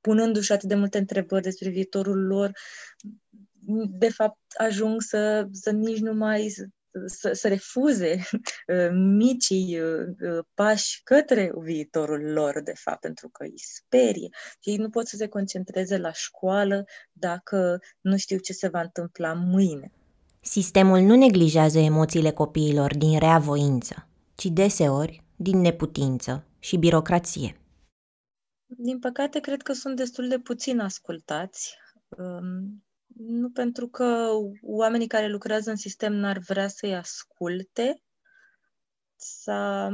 punându-și 0.00 0.52
atât 0.52 0.68
de 0.68 0.74
multe 0.74 0.98
întrebări 0.98 1.42
despre 1.42 1.68
viitorul 1.68 2.26
lor, 2.26 2.52
de 3.98 4.08
fapt 4.08 4.38
ajung 4.56 5.02
să, 5.02 5.48
să 5.52 5.70
nici 5.70 5.98
nu 5.98 6.14
mai 6.14 6.54
să, 7.06 7.32
să 7.32 7.48
refuze 7.48 8.16
uh, 8.66 8.88
micii 8.92 9.80
uh, 9.80 10.06
uh, 10.20 10.44
pași 10.54 11.00
către 11.02 11.52
viitorul 11.56 12.32
lor, 12.32 12.62
de 12.62 12.72
fapt, 12.74 13.00
pentru 13.00 13.28
că 13.28 13.42
îi 13.42 13.54
sperie. 13.56 14.28
Ei 14.62 14.76
nu 14.76 14.90
pot 14.90 15.06
să 15.06 15.16
se 15.16 15.28
concentreze 15.28 15.98
la 15.98 16.12
școală 16.12 16.84
dacă 17.12 17.80
nu 18.00 18.16
știu 18.16 18.38
ce 18.38 18.52
se 18.52 18.68
va 18.68 18.80
întâmpla 18.80 19.32
mâine. 19.32 19.92
Sistemul 20.40 21.00
nu 21.00 21.16
neglijează 21.16 21.78
emoțiile 21.78 22.30
copiilor 22.30 22.96
din 22.96 23.18
rea 23.18 23.38
voință, 23.38 24.08
ci 24.34 24.44
deseori 24.44 25.24
din 25.36 25.58
neputință 25.58 26.44
și 26.58 26.76
birocrație. 26.76 27.56
Din 28.66 28.98
păcate, 28.98 29.40
cred 29.40 29.62
că 29.62 29.72
sunt 29.72 29.96
destul 29.96 30.28
de 30.28 30.38
puțin 30.38 30.78
ascultați. 30.78 31.76
Um, 32.08 32.84
nu 33.26 33.50
pentru 33.50 33.88
că 33.88 34.28
oamenii 34.62 35.06
care 35.06 35.28
lucrează 35.28 35.70
în 35.70 35.76
sistem 35.76 36.12
n-ar 36.12 36.38
vrea 36.38 36.68
să-i 36.68 36.94
asculte. 36.94 38.02
S-a, 39.16 39.88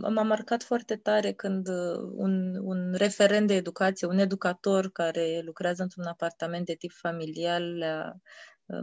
m-a 0.00 0.22
marcat 0.22 0.62
foarte 0.62 0.96
tare 0.96 1.32
când 1.32 1.68
un, 2.12 2.56
un 2.56 2.94
referent 2.94 3.46
de 3.46 3.54
educație, 3.54 4.06
un 4.06 4.18
educator 4.18 4.90
care 4.90 5.40
lucrează 5.44 5.82
într-un 5.82 6.04
apartament 6.04 6.66
de 6.66 6.74
tip 6.74 6.92
familial, 6.92 7.82
a, 7.82 8.14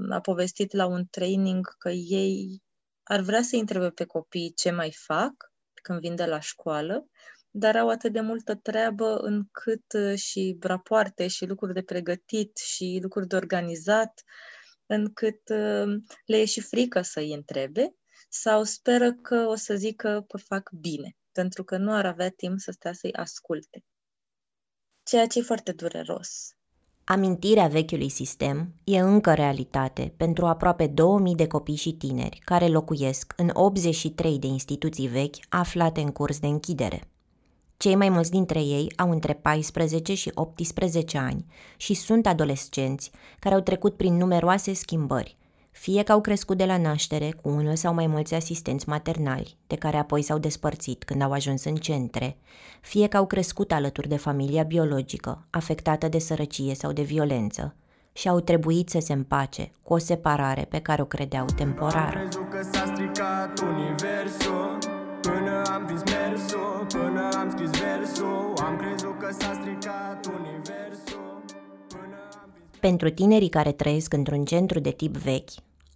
a 0.10 0.20
povestit 0.20 0.72
la 0.74 0.86
un 0.86 1.06
training 1.10 1.68
că 1.78 1.90
ei 1.90 2.62
ar 3.04 3.20
vrea 3.20 3.42
să 3.42 3.56
întrebe 3.56 3.90
pe 3.90 4.06
copii 4.06 4.54
ce 4.54 4.72
mai 4.72 4.92
fac 4.92 5.34
când 5.82 6.00
vin 6.00 6.16
de 6.16 6.26
la 6.26 6.40
școală, 6.40 7.08
dar 7.52 7.76
au 7.76 7.90
atât 7.90 8.12
de 8.12 8.22
multă 8.22 8.56
treabă 8.56 9.18
încât 9.18 9.94
uh, 9.94 10.18
și 10.18 10.58
rapoarte 10.60 11.28
și 11.28 11.46
lucruri 11.46 11.74
de 11.74 11.82
pregătit 11.82 12.58
și 12.58 13.00
lucruri 13.02 13.28
de 13.28 13.36
organizat, 13.36 14.24
încât 14.86 15.50
uh, 15.50 15.96
le 16.26 16.38
e 16.38 16.46
și 16.46 16.62
frică 16.62 17.02
să 17.02 17.20
îi 17.20 17.34
întrebe 17.34 17.96
sau 18.30 18.64
speră 18.64 19.14
că 19.14 19.46
o 19.48 19.56
să 19.56 19.76
zică 19.76 20.26
că 20.28 20.38
fac 20.38 20.72
bine, 20.72 21.18
pentru 21.32 21.64
că 21.64 21.78
nu 21.78 21.94
ar 21.94 22.06
avea 22.06 22.30
timp 22.30 22.60
să 22.60 22.72
stea 22.72 22.94
să-i 22.94 23.14
asculte. 23.14 23.84
Ceea 25.04 25.28
ce 25.28 25.40
e 25.40 25.42
foarte 25.42 25.72
dureros. 25.72 26.54
Amintirea 27.04 27.68
vechiului 27.68 28.10
sistem 28.10 28.74
e 28.84 29.00
încă 29.00 29.34
realitate 29.34 30.14
pentru 30.18 30.46
aproape 30.46 30.88
2000 30.88 31.36
de 31.36 31.48
copii 31.48 31.76
și 31.76 31.94
tineri 31.94 32.40
care 32.44 32.68
locuiesc 32.68 33.34
în 33.38 33.50
83 33.54 34.40
de 34.40 34.48
instituții 34.48 35.08
vechi 35.08 35.36
aflate 35.50 36.02
în 36.02 36.12
curs 36.12 36.40
de 36.40 36.48
închidere. 36.48 37.08
Cei 37.82 37.96
mai 37.96 38.10
mulți 38.10 38.32
dintre 38.32 38.60
ei 38.60 38.94
au 38.96 39.12
între 39.12 39.34
14 39.34 40.14
și 40.14 40.32
18 40.34 41.18
ani 41.18 41.46
și 41.78 41.94
sunt 41.94 42.28
adolescenți 42.28 43.12
care 43.40 43.56
au 43.56 43.62
trecut 43.62 43.98
prin 43.98 44.18
numeroase 44.18 44.74
schimbări, 44.74 45.38
fie 45.72 46.04
că 46.04 46.12
au 46.12 46.22
crescut 46.22 46.58
de 46.58 46.66
la 46.66 46.78
naștere 46.78 47.32
cu 47.42 47.50
unul 47.50 47.76
sau 47.76 47.94
mai 47.94 48.08
mulți 48.08 48.34
asistenți 48.34 48.90
maternali, 48.90 49.58
de 49.68 49.76
care 49.76 49.98
apoi 49.98 50.22
s-au 50.22 50.38
despărțit 50.38 51.04
când 51.04 51.22
au 51.22 51.32
ajuns 51.32 51.64
în 51.64 51.76
centre, 51.76 52.38
fie 52.82 53.08
că 53.08 53.18
au 53.18 53.26
crescut 53.26 53.72
alături 53.72 54.08
de 54.08 54.18
familia 54.18 54.64
biologică, 54.64 55.46
afectată 55.50 56.08
de 56.08 56.20
sărăcie 56.20 56.76
sau 56.76 56.92
de 56.92 57.02
violență, 57.02 57.76
și 58.14 58.30
au 58.30 58.40
trebuit 58.40 58.90
să 58.90 59.00
se 59.00 59.14
împace 59.14 59.72
cu 59.82 59.94
o 59.94 59.98
separare 59.98 60.66
pe 60.70 60.80
care 60.80 61.02
o 61.02 61.06
credeau 61.06 61.46
temporară. 61.56 62.28
Până 65.22 65.62
am 65.74 65.86
prins 65.86 66.04
mersul, 66.04 66.19
până 67.20 67.38
am 67.38 67.50
scris 67.50 67.80
versul 67.80 68.54
Am 68.58 68.78
crezut 68.78 69.20
că 69.20 69.32
s-a 69.32 69.54
stricat 69.54 70.26
universul 70.26 71.44
am... 72.32 72.54
Pentru 72.80 73.10
tinerii 73.10 73.50
care 73.50 73.72
trăiesc 73.72 74.14
într-un 74.14 74.46
centru 74.46 74.80
de 74.80 74.92
tip 74.92 75.16
vechi, 75.16 75.50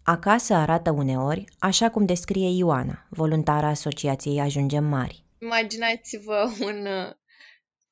acasă 0.04 0.54
arată 0.54 0.92
uneori 0.92 1.46
așa 1.60 1.90
cum 1.90 2.06
descrie 2.06 2.58
Ioana, 2.58 3.08
voluntara 3.10 3.68
Asociației 3.68 4.40
Ajungem 4.40 4.84
Mari. 4.84 5.24
Imaginați-vă 5.40 6.52
un 6.60 6.86
uh, 6.86 7.12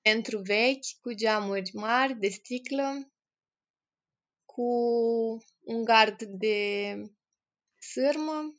centru 0.01 0.37
vechi 0.37 0.85
cu 1.01 1.13
geamuri 1.13 1.71
mari 1.73 2.15
de 2.19 2.27
sticlă, 2.27 3.11
cu 4.45 4.63
un 5.59 5.83
gard 5.83 6.23
de 6.23 6.95
sârmă 7.79 8.55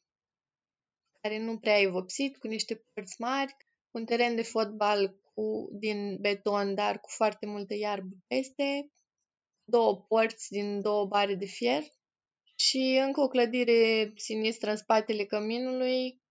care 1.21 1.39
nu 1.39 1.59
prea 1.59 1.81
e 1.81 1.89
vopsit, 1.89 2.37
cu 2.37 2.47
niște 2.47 2.85
părți 2.93 3.21
mari, 3.21 3.57
un 3.93 4.05
teren 4.05 4.35
de 4.35 4.43
fotbal 4.43 5.21
cu, 5.35 5.69
din 5.73 6.17
beton, 6.21 6.75
dar 6.75 7.01
cu 7.01 7.09
foarte 7.11 7.47
multă 7.47 7.75
iarbă 7.75 8.15
peste, 8.27 8.91
două 9.65 9.97
porți 10.09 10.51
din 10.51 10.81
două 10.81 11.07
bare 11.07 11.35
de 11.35 11.47
fier 11.47 11.83
și 12.55 13.01
încă 13.07 13.21
o 13.21 13.29
clădire 13.29 14.13
sinistră 14.17 14.71
în 14.71 14.77
spatele 14.77 15.25
căminului, 15.25 16.23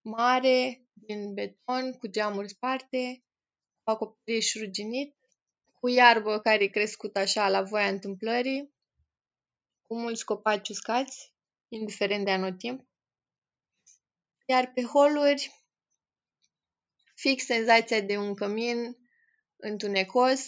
mare, 0.00 0.86
din 0.92 1.34
beton, 1.34 1.92
cu 1.92 2.06
geamuri 2.06 2.48
sparte, 2.48 3.24
cu 3.82 3.90
acoperiș 3.90 4.54
ruginit, 4.54 5.16
cu 5.80 5.88
iarbă 5.88 6.40
care 6.40 6.64
e 6.64 6.66
crescută 6.66 7.18
așa 7.18 7.48
la 7.48 7.62
voia 7.62 7.88
întâmplării, 7.88 8.74
cu 9.82 9.98
mulți 9.98 10.24
copaci 10.24 10.68
uscați, 10.68 11.34
indiferent 11.68 12.24
de 12.24 12.30
anotimp, 12.30 12.88
iar 14.46 14.72
pe 14.74 14.82
holuri, 14.82 15.52
fix 17.20 17.44
senzația 17.44 18.00
de 18.00 18.16
un 18.16 18.34
cămin 18.34 18.96
întunecos 19.56 20.40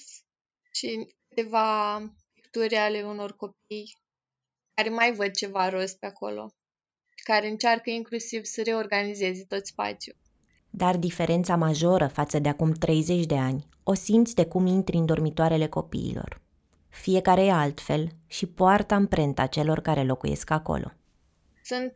și 0.73 1.15
câteva 1.29 1.99
picturi 2.33 2.77
ale 2.77 3.03
unor 3.03 3.37
copii 3.37 3.99
care 4.75 4.89
mai 4.89 5.15
văd 5.15 5.31
ceva 5.31 5.69
rost 5.69 5.99
pe 5.99 6.07
acolo, 6.07 6.55
care 7.25 7.49
încearcă 7.49 7.91
inclusiv 7.91 8.45
să 8.45 8.63
reorganizeze 8.63 9.45
tot 9.45 9.67
spațiul. 9.67 10.17
Dar 10.71 10.97
diferența 10.97 11.57
majoră 11.57 12.07
față 12.07 12.39
de 12.39 12.49
acum 12.49 12.73
30 12.73 13.27
de 13.27 13.37
ani 13.37 13.69
o 13.83 13.95
simți 13.95 14.35
de 14.35 14.47
cum 14.47 14.67
intri 14.67 14.97
în 14.97 15.07
dormitoarele 15.07 15.69
copiilor. 15.69 16.41
Fiecare 16.89 17.45
e 17.45 17.53
altfel 17.53 18.09
și 18.27 18.47
poartă 18.47 18.95
amprenta 18.95 19.47
celor 19.47 19.81
care 19.81 20.05
locuiesc 20.05 20.51
acolo. 20.51 20.93
Sunt 21.63 21.93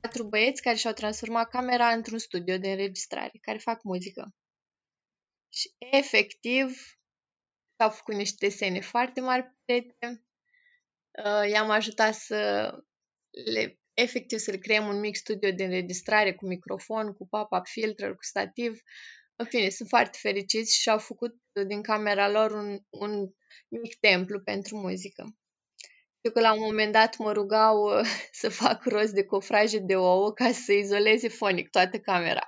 patru 0.00 0.24
băieți 0.24 0.62
care 0.62 0.76
și-au 0.76 0.92
transformat 0.92 1.48
camera 1.48 1.88
într-un 1.88 2.18
studio 2.18 2.58
de 2.58 2.70
înregistrare, 2.70 3.38
care 3.40 3.58
fac 3.58 3.82
muzică. 3.82 4.34
Și 5.48 5.74
efectiv 5.78 6.98
au 7.76 7.90
făcut 7.90 8.14
niște 8.14 8.46
desene 8.46 8.80
foarte 8.80 9.20
mari 9.20 9.54
pe 9.64 9.96
Uh, 11.24 11.50
i-am 11.50 11.70
ajutat 11.70 12.14
să 12.14 12.70
le, 13.44 13.78
efectiv 13.94 14.38
să 14.38 14.50
le 14.50 14.58
creăm 14.58 14.88
un 14.88 15.00
mic 15.00 15.16
studio 15.16 15.50
de 15.50 15.64
înregistrare 15.64 16.34
cu 16.34 16.46
microfon, 16.46 17.12
cu 17.12 17.28
pop-up 17.28 17.66
filter, 17.66 18.14
cu 18.14 18.24
stativ. 18.24 18.80
În 19.36 19.46
fine, 19.46 19.68
sunt 19.68 19.88
foarte 19.88 20.18
fericiți 20.20 20.80
și 20.80 20.90
au 20.90 20.98
făcut 20.98 21.34
din 21.66 21.82
camera 21.82 22.28
lor 22.30 22.50
un, 22.50 22.78
un 22.88 23.30
mic 23.68 23.98
templu 24.00 24.40
pentru 24.40 24.76
muzică. 24.76 25.36
Știu 26.28 26.40
că 26.40 26.48
la 26.48 26.54
un 26.54 26.60
moment 26.60 26.92
dat 26.92 27.16
mă 27.16 27.32
rugau 27.32 27.98
uh, 27.98 28.06
să 28.40 28.48
fac 28.48 28.84
rost 28.84 29.12
de 29.12 29.24
cofraje 29.24 29.78
de 29.78 29.96
ouă 29.96 30.32
ca 30.32 30.52
să 30.52 30.72
izoleze 30.72 31.28
fonic 31.28 31.70
toată 31.70 31.98
camera. 31.98 32.46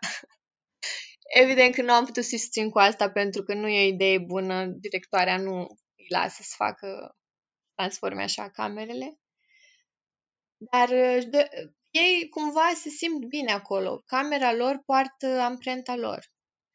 Evident 1.42 1.74
că 1.74 1.82
nu 1.82 1.92
am 1.92 2.04
putut 2.04 2.24
să 2.24 2.36
susțin 2.36 2.70
cu 2.70 2.78
asta 2.78 3.10
pentru 3.10 3.42
că 3.42 3.54
nu 3.54 3.68
e 3.68 3.84
o 3.84 3.92
idee 3.92 4.18
bună, 4.18 4.64
directoarea 4.66 5.36
nu 5.36 5.58
îi 5.96 6.06
lasă 6.08 6.42
să 6.42 6.54
facă, 6.56 7.16
transforme 7.74 8.22
așa 8.22 8.50
camerele. 8.50 9.18
Dar 10.56 10.88
uh, 10.88 11.24
de, 11.30 11.48
ei 11.90 12.28
cumva 12.28 12.72
se 12.74 12.88
simt 12.88 13.24
bine 13.24 13.52
acolo. 13.52 14.02
Camera 14.06 14.52
lor 14.52 14.82
poartă 14.86 15.26
amprenta 15.26 15.96
lor. 15.96 16.24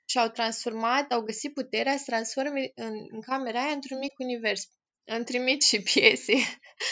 Și 0.06 0.18
au 0.18 0.30
transformat, 0.30 1.12
au 1.12 1.22
găsit 1.22 1.54
puterea 1.54 1.98
să 1.98 2.04
transforme 2.06 2.72
în, 2.76 2.94
în 3.10 3.22
camera 3.22 3.62
aia 3.64 3.72
într-un 3.72 3.98
mic 3.98 4.20
univers 4.20 4.68
îmi 5.06 5.26
trimit 5.26 5.64
și 5.64 5.82
piese. 5.82 6.34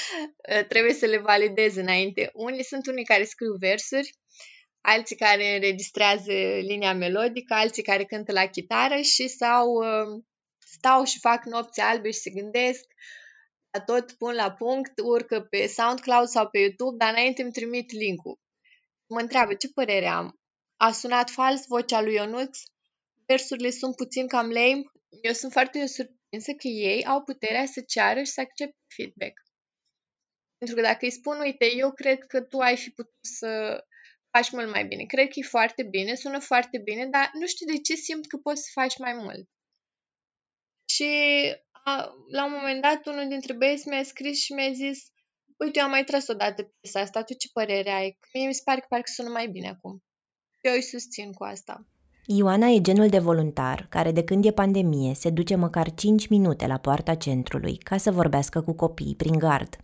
Trebuie 0.69 0.93
să 0.93 1.05
le 1.05 1.17
validez 1.17 1.75
înainte. 1.75 2.29
Unii 2.33 2.63
sunt 2.63 2.87
unii 2.87 3.05
care 3.05 3.23
scriu 3.23 3.55
versuri, 3.59 4.13
alții 4.81 5.15
care 5.15 5.53
înregistrează 5.53 6.31
linia 6.61 6.93
melodică, 6.93 7.53
alții 7.53 7.83
care 7.83 8.03
cântă 8.03 8.31
la 8.31 8.47
chitară 8.47 9.01
și 9.01 9.27
sau 9.27 9.67
uh, 9.73 10.23
stau 10.59 11.03
și 11.03 11.19
fac 11.19 11.45
nopți 11.45 11.79
albe 11.81 12.11
și 12.11 12.19
se 12.19 12.29
gândesc, 12.29 12.83
tot 13.85 14.11
pun 14.11 14.33
la 14.33 14.51
punct, 14.51 14.99
urcă 15.03 15.41
pe 15.41 15.67
SoundCloud 15.67 16.27
sau 16.27 16.49
pe 16.49 16.59
YouTube, 16.59 16.97
dar 16.97 17.09
înainte 17.09 17.41
îmi 17.41 17.51
trimit 17.51 17.91
link-ul. 17.91 18.39
Mă 19.07 19.19
întreabă 19.19 19.53
ce 19.53 19.69
părere 19.69 20.07
am. 20.07 20.39
A 20.77 20.91
sunat 20.91 21.29
fals 21.29 21.67
vocea 21.67 22.01
lui 22.01 22.13
Ionuț? 22.13 22.59
Versurile 23.25 23.69
sunt 23.69 23.95
puțin 23.95 24.27
cam 24.27 24.49
lame? 24.49 24.81
Eu 25.21 25.33
sunt 25.33 25.51
foarte 25.51 25.79
însă 26.33 26.51
că 26.51 26.67
ei 26.67 27.05
au 27.05 27.23
puterea 27.23 27.65
să 27.65 27.81
ceară 27.81 28.19
și 28.19 28.31
să 28.31 28.41
accepte 28.41 28.77
feedback. 28.95 29.33
Pentru 30.57 30.75
că 30.75 30.81
dacă 30.81 31.05
îi 31.05 31.11
spun, 31.11 31.39
uite, 31.39 31.75
eu 31.75 31.91
cred 31.91 32.25
că 32.25 32.41
tu 32.41 32.59
ai 32.59 32.77
fi 32.77 32.89
putut 32.89 33.25
să 33.39 33.83
faci 34.29 34.51
mult 34.51 34.69
mai 34.71 34.85
bine. 34.85 35.03
Cred 35.03 35.27
că 35.27 35.33
e 35.35 35.43
foarte 35.43 35.83
bine, 35.83 36.15
sună 36.15 36.39
foarte 36.39 36.77
bine, 36.77 37.05
dar 37.05 37.31
nu 37.33 37.47
știu 37.47 37.65
de 37.65 37.77
ce 37.81 37.95
simt 37.95 38.27
că 38.27 38.37
poți 38.37 38.63
să 38.63 38.69
faci 38.73 38.97
mai 38.97 39.13
mult. 39.13 39.49
Și 40.89 41.11
la 42.31 42.45
un 42.45 42.51
moment 42.51 42.81
dat, 42.81 43.05
unul 43.05 43.27
dintre 43.27 43.53
băieți 43.53 43.87
mi-a 43.87 44.03
scris 44.03 44.43
și 44.43 44.53
mi-a 44.53 44.71
zis 44.71 45.11
uite, 45.57 45.79
eu 45.79 45.85
am 45.85 45.91
mai 45.91 46.03
tras 46.03 46.27
odată 46.27 46.63
piesa 46.63 46.99
asta, 46.99 47.23
tu 47.23 47.33
ce 47.33 47.49
părere 47.53 47.89
ai? 47.89 48.17
Mie 48.33 48.47
mi 48.47 48.53
se 48.53 48.61
pare 48.63 48.79
că 48.79 48.85
parcă 48.89 49.11
sună 49.11 49.29
mai 49.29 49.47
bine 49.47 49.69
acum. 49.69 50.03
Eu 50.61 50.73
îi 50.73 50.81
susțin 50.81 51.31
cu 51.31 51.43
asta. 51.43 51.87
Ioana 52.25 52.67
e 52.67 52.81
genul 52.81 53.09
de 53.09 53.19
voluntar 53.19 53.85
care 53.89 54.11
de 54.11 54.23
când 54.23 54.45
e 54.45 54.51
pandemie 54.51 55.13
se 55.13 55.29
duce 55.29 55.55
măcar 55.55 55.93
5 55.93 56.27
minute 56.27 56.67
la 56.67 56.77
poarta 56.77 57.15
centrului 57.15 57.77
ca 57.77 57.97
să 57.97 58.11
vorbească 58.11 58.61
cu 58.61 58.73
copiii 58.73 59.15
prin 59.15 59.37
gard. 59.37 59.75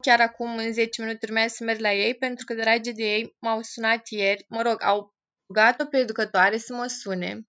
Chiar 0.00 0.20
acum 0.20 0.56
în 0.56 0.72
10 0.72 1.02
minute 1.02 1.26
urmează 1.26 1.54
să 1.56 1.64
merg 1.64 1.80
la 1.80 1.92
ei 1.92 2.14
pentru 2.14 2.44
că 2.44 2.54
dragi 2.54 2.92
de 2.92 3.02
ei 3.02 3.36
m-au 3.38 3.62
sunat 3.62 4.08
ieri, 4.08 4.44
mă 4.48 4.62
rog, 4.62 4.76
au 4.82 5.14
rugat-o 5.46 5.84
pe 5.84 5.96
educătoare 5.96 6.58
să 6.58 6.74
mă 6.74 6.86
sune 6.86 7.46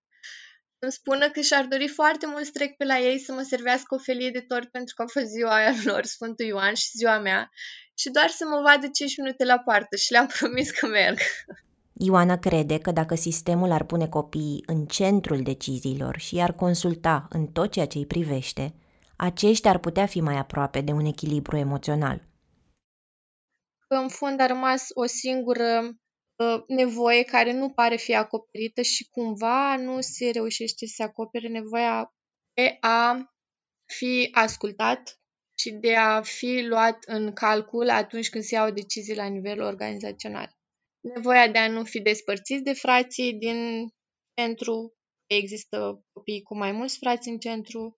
îmi 0.86 0.92
spună 0.92 1.30
că 1.30 1.42
și-ar 1.42 1.66
dori 1.66 1.88
foarte 1.88 2.26
mult 2.26 2.46
să 2.46 2.52
trec 2.54 2.76
pe 2.78 2.86
la 2.86 3.00
ei 3.00 3.20
să 3.20 3.32
mă 3.32 3.42
servească 3.42 3.96
o 3.96 3.98
felie 3.98 4.30
de 4.30 4.40
tort 4.42 4.72
pentru 4.72 4.96
că 4.96 5.02
a 5.02 5.06
fost 5.06 5.26
ziua 5.26 5.56
aia 5.56 5.74
lor, 5.90 6.04
Sfântul 6.04 6.46
Ioan 6.46 6.74
și 6.74 6.98
ziua 6.98 7.20
mea 7.20 7.50
și 7.98 8.10
doar 8.10 8.30
să 8.30 8.46
mă 8.46 8.62
vadă 8.64 8.88
5 8.88 9.18
minute 9.18 9.44
la 9.46 9.60
poartă 9.60 9.96
și 9.96 10.12
le-am 10.12 10.28
promis 10.28 10.72
că 10.72 10.88
merg. 10.88 11.18
Ioana 11.98 12.38
crede 12.38 12.80
că 12.80 12.92
dacă 12.92 13.16
sistemul 13.16 13.72
ar 13.72 13.84
pune 13.84 14.08
copiii 14.08 14.64
în 14.66 14.86
centrul 14.86 15.42
deciziilor 15.42 16.18
și 16.18 16.36
i-ar 16.36 16.54
consulta 16.54 17.28
în 17.30 17.48
tot 17.48 17.72
ceea 17.72 17.88
ce 17.88 17.98
îi 17.98 18.06
privește, 18.06 18.74
aceștia 19.16 19.70
ar 19.70 19.80
putea 19.80 20.06
fi 20.06 20.22
mai 20.22 20.38
aproape 20.38 20.82
de 20.82 20.92
un 20.92 21.06
echilibru 21.06 21.58
emoțional. 21.58 22.28
În 23.88 24.08
fond 24.08 24.40
a 24.40 24.46
rămas 24.46 24.88
o 24.94 25.06
singură 25.06 25.80
uh, 26.36 26.64
nevoie 26.68 27.24
care 27.24 27.54
nu 27.54 27.70
pare 27.70 27.96
fi 27.96 28.16
acoperită 28.16 28.82
și 28.82 29.10
cumva 29.10 29.76
nu 29.76 30.02
se 30.02 30.30
reușește 30.30 30.86
să 30.86 31.04
acopere 31.04 31.48
nevoia 31.48 32.14
de 32.54 32.78
a 32.80 33.34
fi 33.86 34.30
ascultat 34.32 35.20
și 35.58 35.72
de 35.72 35.96
a 35.96 36.22
fi 36.22 36.66
luat 36.68 37.04
în 37.06 37.34
calcul 37.34 37.90
atunci 37.90 38.30
când 38.30 38.44
se 38.44 38.56
iau 38.56 38.70
decizii 38.70 39.16
la 39.16 39.26
nivel 39.26 39.62
organizațional 39.62 40.56
nevoia 41.14 41.48
de 41.48 41.58
a 41.58 41.70
nu 41.70 41.84
fi 41.84 42.00
despărțiți 42.00 42.64
de 42.64 42.74
frații 42.74 43.34
din 43.34 43.88
centru, 44.34 44.94
există 45.26 46.04
copii 46.14 46.42
cu 46.42 46.58
mai 46.58 46.72
mulți 46.72 46.98
frați 46.98 47.30
în 47.30 47.38
centru, 47.38 47.98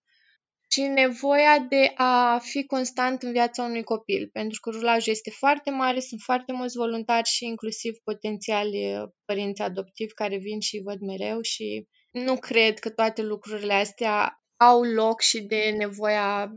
și 0.71 0.81
nevoia 0.81 1.59
de 1.59 1.91
a 1.95 2.39
fi 2.39 2.65
constant 2.65 3.23
în 3.23 3.31
viața 3.31 3.63
unui 3.63 3.83
copil, 3.83 4.29
pentru 4.33 4.59
că 4.59 4.69
rulajul 4.69 5.11
este 5.11 5.29
foarte 5.29 5.69
mare, 5.69 5.99
sunt 5.99 6.21
foarte 6.21 6.51
mulți 6.51 6.77
voluntari 6.77 7.27
și 7.27 7.45
inclusiv 7.45 7.95
potențiali 8.03 8.97
uh, 8.97 9.09
părinți 9.25 9.61
adoptivi 9.61 10.13
care 10.13 10.37
vin 10.37 10.59
și 10.59 10.81
văd 10.83 10.99
mereu 10.99 11.41
și 11.41 11.87
nu 12.11 12.37
cred 12.37 12.79
că 12.79 12.89
toate 12.89 13.21
lucrurile 13.21 13.73
astea 13.73 14.41
au 14.55 14.83
loc 14.83 15.21
și 15.21 15.41
de 15.41 15.75
nevoia 15.77 16.53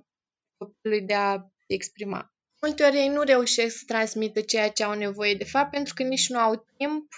copilului 0.57 1.07
de 1.07 1.15
a 1.15 1.37
exprima 1.67 2.33
multe 2.61 2.85
ori 2.85 2.97
ei 2.97 3.09
nu 3.09 3.23
reușesc 3.23 3.77
să 3.77 3.85
transmită 3.87 4.41
ceea 4.41 4.71
ce 4.71 4.85
au 4.85 4.95
nevoie 4.95 5.35
de 5.35 5.45
fapt 5.45 5.71
pentru 5.71 5.95
că 5.95 6.03
nici 6.03 6.29
nu 6.29 6.39
au 6.39 6.67
timp 6.77 7.13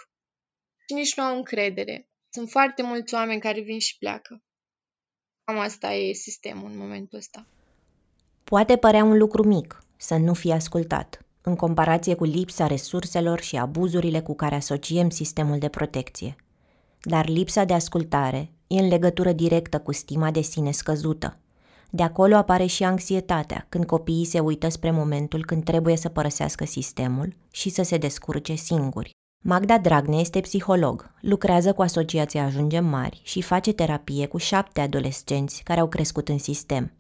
și 0.87 0.95
nici 0.95 1.17
nu 1.17 1.23
au 1.23 1.37
încredere. 1.37 2.09
Sunt 2.31 2.51
foarte 2.51 2.83
mulți 2.83 3.15
oameni 3.15 3.41
care 3.41 3.61
vin 3.61 3.79
și 3.79 3.99
pleacă. 3.99 4.43
Cam 5.45 5.59
asta 5.59 5.93
e 5.93 6.13
sistemul 6.13 6.71
în 6.71 6.79
momentul 6.79 7.19
ăsta. 7.19 7.47
Poate 8.45 8.77
părea 8.77 9.05
un 9.05 9.19
lucru 9.19 9.47
mic 9.47 9.85
să 9.97 10.17
nu 10.17 10.35
fie 10.35 10.53
ascultat, 10.53 11.25
în 11.43 11.57
comparație 11.57 12.15
cu 12.15 12.25
lipsa 12.25 12.67
resurselor 12.67 13.41
și 13.41 13.57
abuzurile 13.57 14.21
cu 14.21 14.35
care 14.35 14.55
asociem 14.55 15.11
sistemul 15.11 15.59
de 15.59 15.69
protecție. 15.69 16.37
Dar 17.03 17.29
lipsa 17.29 17.65
de 17.65 17.73
ascultare 17.73 18.53
e 18.67 18.79
în 18.79 18.89
legătură 18.89 19.33
directă 19.33 19.81
cu 19.81 19.93
stima 19.93 20.31
de 20.31 20.41
sine 20.41 20.71
scăzută, 20.71 21.42
de 21.95 22.03
acolo 22.03 22.37
apare 22.37 22.67
și 22.67 22.85
anxietatea, 22.85 23.67
când 23.69 23.85
copiii 23.85 24.25
se 24.25 24.41
uită 24.41 24.69
spre 24.69 24.91
momentul 24.91 25.45
când 25.45 25.65
trebuie 25.65 25.97
să 25.97 26.09
părăsească 26.09 26.65
sistemul 26.65 27.37
și 27.51 27.71
să 27.71 27.83
se 27.83 27.97
descurce 27.97 28.55
singuri. 28.55 29.11
Magda 29.45 29.79
Dragne 29.79 30.17
este 30.17 30.41
psiholog, 30.41 31.11
lucrează 31.21 31.73
cu 31.73 31.83
Asociația 31.83 32.45
Ajungem 32.45 32.85
Mari 32.85 33.21
și 33.25 33.43
face 33.43 33.73
terapie 33.73 34.27
cu 34.27 34.37
șapte 34.37 34.81
adolescenți 34.81 35.63
care 35.63 35.81
au 35.81 35.89
crescut 35.89 36.29
în 36.29 36.39
sistem. 36.39 36.93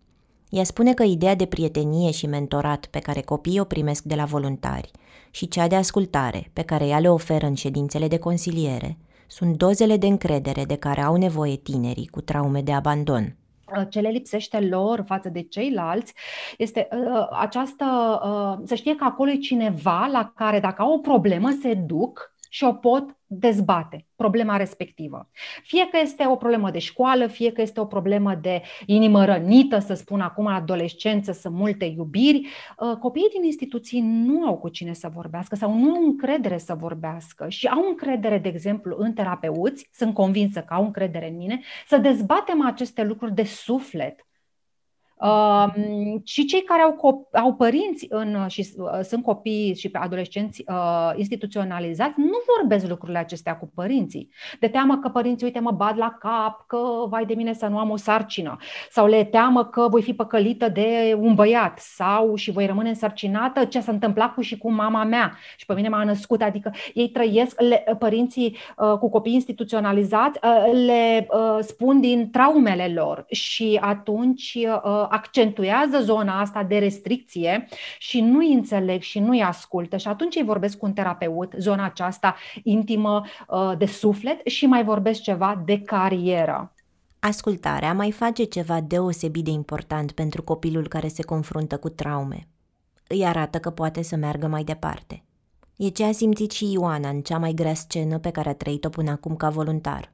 Ea 0.49 0.65
spune 0.65 0.95
că 0.95 1.03
ideea 1.03 1.35
de 1.35 1.47
prietenie 1.47 2.11
și 2.11 2.27
mentorat 2.27 2.87
pe 2.87 2.99
care 2.99 3.21
copiii 3.21 3.61
o 3.61 3.65
primesc 3.65 4.03
de 4.03 4.15
la 4.15 4.25
voluntari 4.25 4.91
și 5.31 5.49
cea 5.49 5.67
de 5.67 5.75
ascultare 5.75 6.51
pe 6.53 6.63
care 6.63 6.87
ea 6.87 6.99
le 6.99 7.11
oferă 7.11 7.47
în 7.47 7.55
ședințele 7.55 8.09
de 8.09 8.19
consiliere 8.19 8.99
sunt 9.27 9.57
dozele 9.57 9.97
de 9.97 10.07
încredere 10.07 10.65
de 10.65 10.77
care 10.77 11.03
au 11.03 11.17
nevoie 11.17 11.57
tinerii 11.57 12.07
cu 12.07 12.21
traume 12.21 12.63
de 12.63 12.73
abandon. 12.73 13.37
Uh, 13.77 13.87
ce 13.89 14.01
le 14.01 14.09
lipsește 14.09 14.61
lor 14.61 15.05
față 15.07 15.29
de 15.29 15.43
ceilalți 15.43 16.15
este 16.59 16.89
uh, 16.91 17.27
această, 17.31 17.85
uh, 18.25 18.67
să 18.67 18.75
știe 18.75 18.95
că 18.95 19.05
acolo 19.05 19.31
e 19.31 19.37
cineva 19.37 20.09
la 20.13 20.33
care 20.37 20.61
dacă 20.61 20.83
au 20.83 20.93
o 20.93 20.99
problemă 20.99 21.51
se 21.51 21.75
duc 21.75 22.32
și 22.55 22.65
o 22.65 22.73
pot 22.73 23.17
dezbate, 23.27 24.07
problema 24.17 24.57
respectivă. 24.57 25.31
Fie 25.63 25.89
că 25.91 25.99
este 26.03 26.27
o 26.27 26.37
problemă 26.37 26.71
de 26.71 26.79
școală, 26.79 27.27
fie 27.27 27.53
că 27.53 27.61
este 27.61 27.81
o 27.81 27.85
problemă 27.85 28.35
de 28.35 28.63
inimă 28.87 29.25
rănită, 29.25 29.79
să 29.79 29.95
spun 29.95 30.21
acum, 30.21 30.47
adolescență, 30.47 31.33
sunt 31.33 31.55
multe 31.55 31.85
iubiri, 31.85 32.47
uh, 32.79 32.97
copiii 32.97 33.31
din 33.35 33.45
instituții 33.45 34.01
nu 34.01 34.47
au 34.47 34.59
cu 34.59 34.69
cine 34.69 34.93
să 34.93 35.11
vorbească 35.15 35.55
sau 35.55 35.79
nu 35.79 35.95
au 35.95 36.03
încredere 36.03 36.59
să 36.59 36.75
vorbească 36.75 37.49
și 37.49 37.67
au 37.67 37.87
încredere, 37.89 38.39
de 38.39 38.49
exemplu, 38.49 38.97
în 38.99 39.13
terapeuți, 39.13 39.89
sunt 39.93 40.15
convinsă 40.15 40.61
că 40.61 40.75
au 40.75 40.85
încredere 40.85 41.29
în 41.29 41.37
mine, 41.37 41.61
să 41.87 41.97
dezbatem 41.97 42.67
aceste 42.67 43.03
lucruri 43.05 43.35
de 43.35 43.45
suflet 43.45 44.27
Uh, 44.27 44.32
și 46.25 46.45
cei 46.45 46.63
care 46.63 46.83
au, 46.83 46.93
cop- 46.93 47.41
au 47.41 47.55
părinți 47.55 48.07
în, 48.09 48.47
și 48.49 48.69
uh, 48.77 49.01
sunt 49.03 49.23
copii 49.23 49.75
și 49.75 49.91
adolescenți 49.93 50.65
uh, 50.69 51.13
instituționalizați 51.17 52.15
nu 52.17 52.39
vorbesc 52.57 52.89
lucrurile 52.89 53.19
acestea 53.19 53.57
cu 53.57 53.71
părinții. 53.75 54.29
De 54.61 54.69
teamă 54.69 54.99
că 54.99 55.09
părinții, 55.09 55.47
uite, 55.47 55.61
mă 55.61 55.71
bad 55.71 55.99
la 55.99 56.17
cap, 56.19 56.67
că 56.67 56.79
vai 57.09 57.25
de 57.25 57.35
mine 57.35 57.53
să 57.53 57.67
nu 57.67 57.79
am 57.79 57.91
o 57.91 57.97
sarcină, 57.97 58.57
sau 58.91 59.07
le 59.07 59.25
teamă 59.25 59.65
că 59.65 59.89
voi 59.91 60.03
fi 60.03 60.15
păcălită 60.15 60.69
de 60.69 61.17
un 61.21 61.35
băiat, 61.35 61.79
sau 61.79 62.35
și 62.35 62.51
voi 62.51 62.67
rămâne 62.67 62.89
însărcinată, 62.89 63.65
ce 63.65 63.81
s-a 63.81 63.93
întâmplat 63.93 64.35
cu 64.35 64.41
și 64.41 64.59
cu 64.59 64.73
mama 64.73 65.05
mea 65.05 65.37
și 65.57 65.67
pe 65.67 65.75
mine 65.75 65.89
m-a 65.89 66.05
născut. 66.05 66.43
Adică 66.43 66.73
ei 66.95 67.09
trăiesc, 67.09 67.61
le, 67.61 67.97
părinții 67.99 68.57
uh, 68.77 68.99
cu 68.99 69.11
copii 69.11 69.35
instituționalizați 69.35 70.39
uh, 70.43 70.73
le 70.87 71.27
uh, 71.31 71.59
spun 71.61 72.01
din 72.01 72.31
traumele 72.31 72.93
lor 72.95 73.25
și 73.29 73.79
atunci 73.83 74.59
uh, 74.67 75.07
accentuează 75.13 76.01
zona 76.01 76.41
asta 76.41 76.63
de 76.63 76.79
restricție 76.79 77.69
și 77.99 78.21
nu-i 78.21 78.53
înțeleg 78.53 79.01
și 79.01 79.19
nu-i 79.19 79.43
ascultă 79.43 79.97
și 79.97 80.09
atunci 80.09 80.37
îi 80.37 80.45
vorbesc 80.45 80.79
cu 80.79 80.87
un 80.87 80.93
terapeut, 80.93 81.55
zona 81.59 81.85
aceasta 81.85 82.37
intimă 82.63 83.25
uh, 83.49 83.73
de 83.79 83.87
suflet 83.87 84.47
și 84.47 84.67
mai 84.67 84.85
vorbesc 84.85 85.21
ceva 85.21 85.63
de 85.65 85.81
carieră. 85.81 86.75
Ascultarea 87.19 87.95
mai 87.95 88.13
face 88.13 88.45
ceva 88.45 88.81
deosebit 88.81 89.45
de 89.45 89.51
important 89.51 90.13
pentru 90.13 90.43
copilul 90.43 90.89
care 90.89 91.09
se 91.09 91.23
confruntă 91.23 91.77
cu 91.77 91.89
traume. 91.89 92.49
Îi 93.07 93.27
arată 93.27 93.59
că 93.59 93.71
poate 93.71 94.03
să 94.03 94.17
meargă 94.17 94.47
mai 94.47 94.65
departe. 94.65 95.25
E 95.77 95.89
ce 95.89 96.05
a 96.05 96.13
simțit 96.13 96.51
și 96.51 96.73
Ioana 96.73 97.09
în 97.09 97.21
cea 97.21 97.39
mai 97.39 97.53
grea 97.53 97.75
scenă 97.75 98.19
pe 98.19 98.31
care 98.31 98.49
a 98.49 98.55
trăit-o 98.55 98.89
până 98.89 99.11
acum 99.11 99.37
ca 99.37 99.49
voluntar. 99.49 100.13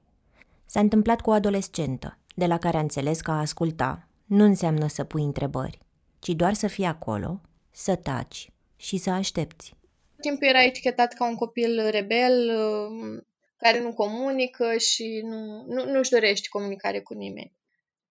S-a 0.67 0.81
întâmplat 0.81 1.21
cu 1.21 1.31
o 1.31 1.33
adolescentă, 1.33 2.19
de 2.35 2.47
la 2.47 2.59
care 2.59 2.77
a 2.77 2.81
înțeles 2.81 3.21
că 3.21 3.31
a 3.31 3.39
asculta 3.39 4.08
nu 4.29 4.45
înseamnă 4.45 4.89
să 4.89 5.05
pui 5.05 5.23
întrebări, 5.23 5.79
ci 6.19 6.29
doar 6.29 6.55
să 6.55 6.67
fii 6.67 6.85
acolo, 6.85 7.41
să 7.71 7.97
taci 7.97 8.51
și 8.77 8.97
să 8.97 9.11
aștepți. 9.11 9.75
Timpul 10.21 10.47
era 10.47 10.63
etichetat 10.63 11.13
ca 11.13 11.29
un 11.29 11.35
copil 11.35 11.91
rebel, 11.91 12.59
um, 12.59 13.27
care 13.57 13.81
nu 13.81 13.93
comunică 13.93 14.77
și 14.77 15.21
nu, 15.25 15.65
nu, 15.69 15.85
nu-și 15.85 16.11
dorește 16.11 16.49
comunicare 16.51 17.01
cu 17.01 17.15
nimeni. 17.15 17.53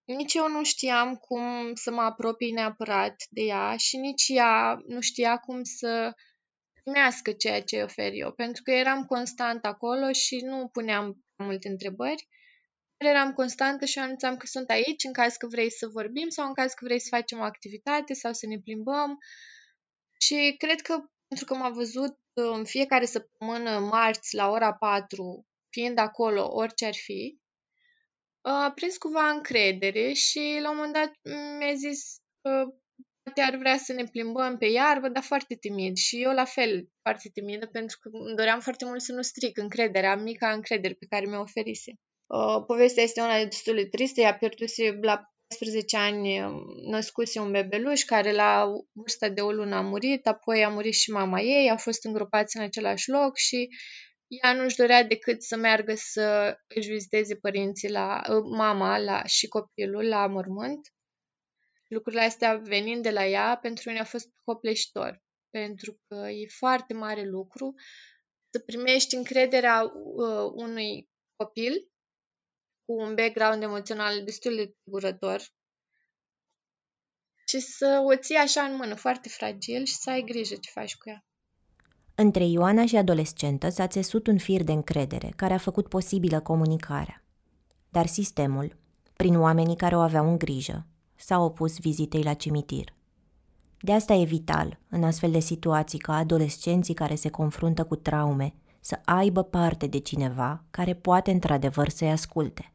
Nici 0.06 0.34
eu 0.34 0.48
nu 0.50 0.64
știam 0.64 1.16
cum 1.16 1.74
să 1.74 1.92
mă 1.92 2.02
apropii 2.02 2.52
neapărat 2.52 3.16
de 3.30 3.42
ea 3.42 3.76
și 3.78 3.98
nici 3.98 4.28
ea 4.28 4.82
nu 4.88 5.02
știa 5.02 5.38
cum 5.38 5.64
să 5.64 6.14
primească 6.84 7.32
ceea 7.32 7.62
ce 7.62 7.84
ofer 7.84 8.12
eu, 8.14 8.32
pentru 8.32 8.64
că 8.64 8.72
eram 8.72 9.06
constant 9.06 9.66
acolo 9.66 10.12
și 10.12 10.42
nu 10.46 10.68
puneam 10.68 11.26
multe 11.36 11.68
întrebări 11.68 12.28
eram 12.98 13.34
constantă 13.34 13.86
și 13.86 14.00
anunțam 14.00 14.38
că 14.38 14.46
sunt 14.46 14.70
aici 14.70 15.04
în 15.04 15.14
caz 15.14 15.36
că 15.36 15.48
vrei 15.48 15.72
să 15.72 15.88
vorbim 15.88 16.30
sau 16.30 16.48
în 16.48 16.54
caz 16.54 16.74
că 16.74 16.86
vrei 16.86 17.00
să 17.00 17.08
facem 17.10 17.40
o 17.40 17.44
activitate 17.44 18.14
sau 18.14 18.34
să 18.34 18.46
ne 18.48 18.60
plimbăm. 18.60 19.18
Și 20.20 20.56
cred 20.58 20.82
că 20.82 21.04
pentru 21.28 21.46
că 21.46 21.56
m-a 21.56 21.70
văzut 21.70 22.18
uh, 22.34 22.52
în 22.54 22.66
fiecare 22.66 23.06
săptămână, 23.06 23.80
marți, 23.80 24.36
la 24.36 24.50
ora 24.50 24.74
4, 24.74 25.46
fiind 25.70 25.98
acolo, 25.98 26.54
orice 26.54 26.86
ar 26.86 26.96
fi, 26.96 27.40
a 28.42 28.72
prins 28.76 28.98
cumva 28.98 29.30
încredere 29.30 30.14
și 30.14 30.60
la 30.62 30.70
un 30.70 30.76
moment 30.76 30.94
dat 30.94 31.12
mi-a 31.58 31.74
zis 31.74 32.18
că 32.42 32.66
poate 33.24 33.42
ar 33.42 33.56
vrea 33.58 33.78
să 33.78 33.94
ne 33.94 34.04
plimbăm 34.04 34.58
pe 34.58 34.66
iarbă, 34.66 35.10
dar 35.10 35.24
foarte 35.24 35.56
timid. 35.56 35.96
Și 35.96 36.22
eu 36.22 36.32
la 36.34 36.46
fel, 36.46 36.90
foarte 37.02 37.30
timidă, 37.34 37.66
pentru 37.66 37.98
că 38.02 38.10
îmi 38.12 38.36
doream 38.36 38.60
foarte 38.60 38.86
mult 38.86 39.02
să 39.02 39.14
nu 39.14 39.22
stric 39.22 39.58
încrederea, 39.58 40.16
mica 40.16 40.52
încredere 40.52 40.94
pe 40.94 41.06
care 41.06 41.26
mi-o 41.26 41.40
oferise. 41.40 41.92
Uh, 42.28 42.64
povestea 42.66 43.04
este 43.04 43.22
una 43.22 43.44
destul 43.44 43.76
de 43.76 43.86
tristă, 43.86 44.22
ea 44.22 44.38
pierduse 44.38 45.00
la 45.02 45.32
14 45.48 45.98
ani 45.98 46.40
născuse 46.90 47.40
un 47.40 47.52
bebeluș 47.52 48.04
care 48.04 48.32
la 48.32 48.66
vârsta 48.92 49.30
de 49.30 49.42
o 49.42 49.52
lună 49.52 49.76
a 49.76 49.82
murit, 49.82 50.28
apoi 50.28 50.64
a 50.64 50.70
murit 50.70 50.94
și 50.94 51.12
mama 51.12 51.40
ei, 51.40 51.70
au 51.70 51.78
fost 51.78 52.06
îngropați 52.06 52.58
în 52.58 52.64
același 52.64 53.10
loc 53.10 53.38
și 53.38 53.70
ea 54.28 54.54
nu-și 54.54 54.76
dorea 54.76 55.04
decât 55.04 55.44
să 55.44 55.56
meargă 55.56 55.94
să 55.96 56.58
își 56.68 56.90
viziteze 56.90 57.36
părinții 57.36 57.92
la 57.92 58.22
mama 58.44 58.98
la, 58.98 59.24
și 59.24 59.48
copilul 59.48 60.08
la 60.08 60.28
mormânt. 60.28 60.88
Lucrurile 61.88 62.22
astea 62.22 62.56
venind 62.56 63.04
de 63.04 63.12
la 63.12 63.26
ea, 63.26 63.58
pentru 63.62 63.90
mine 63.90 64.02
a 64.02 64.06
fost 64.06 64.30
copleșitor, 64.44 65.24
pentru 65.50 66.00
că 66.08 66.16
e 66.16 66.48
foarte 66.58 66.94
mare 66.94 67.24
lucru 67.24 67.74
să 68.50 68.60
primești 68.60 69.16
încrederea 69.16 69.84
uh, 69.84 70.52
unui 70.54 71.10
copil 71.36 71.88
cu 72.88 72.94
un 72.94 73.16
background 73.16 73.64
emoțional 73.64 74.24
destul 74.24 74.56
de 74.56 74.76
tulburător 74.84 75.42
și 77.48 77.60
să 77.60 78.04
o 78.06 78.16
ții 78.16 78.36
așa 78.36 78.62
în 78.62 78.76
mână, 78.76 78.96
foarte 78.96 79.30
fragil 79.30 79.86
și 79.86 79.96
să 79.96 80.10
ai 80.10 80.22
grijă 80.22 80.56
ce 80.56 80.70
faci 80.74 80.96
cu 80.96 81.10
ea. 81.10 81.26
Între 82.16 82.46
Ioana 82.46 82.86
și 82.86 82.96
adolescentă 82.96 83.70
s-a 83.70 83.88
țesut 83.88 84.28
un 84.28 84.38
fir 84.38 84.64
de 84.64 84.72
încredere 84.72 85.34
care 85.36 85.54
a 85.54 85.58
făcut 85.58 85.88
posibilă 85.88 86.40
comunicarea. 86.40 87.24
Dar 87.90 88.06
sistemul, 88.06 88.78
prin 89.16 89.40
oamenii 89.40 89.76
care 89.76 89.96
o 89.96 90.00
aveau 90.00 90.30
în 90.30 90.38
grijă, 90.38 90.86
s-a 91.16 91.40
opus 91.40 91.80
vizitei 91.80 92.24
la 92.24 92.34
cimitir. 92.34 92.94
De 93.82 93.94
asta 93.94 94.14
e 94.14 94.24
vital, 94.24 94.80
în 94.90 95.04
astfel 95.04 95.32
de 95.32 95.40
situații, 95.40 96.00
ca 96.00 96.16
adolescenții 96.16 96.94
care 96.94 97.16
se 97.16 97.30
confruntă 97.30 97.84
cu 97.84 97.96
traume 97.96 98.54
să 98.80 99.00
aibă 99.06 99.44
parte 99.44 99.88
de 99.88 99.98
cineva 99.98 100.64
care 100.70 100.94
poate 100.94 101.32
într-adevăr 101.32 101.90
să-i 101.90 102.12
asculte. 102.12 102.72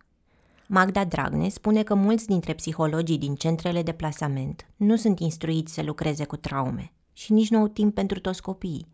Magda 0.75 1.05
Dragne 1.05 1.49
spune 1.49 1.83
că 1.83 1.95
mulți 1.95 2.27
dintre 2.27 2.53
psihologii 2.55 3.19
din 3.19 3.35
centrele 3.35 3.83
de 3.83 3.93
plasament 3.93 4.67
nu 4.77 4.97
sunt 4.97 5.19
instruiți 5.21 5.75
să 5.75 5.83
lucreze 5.83 6.27
cu 6.27 6.37
traume 6.37 6.93
și 7.13 7.33
nici 7.33 7.51
nu 7.51 7.59
au 7.59 7.69
timp 7.69 7.95
pentru 7.95 8.21
toți 8.21 8.43
copiii, 8.43 8.87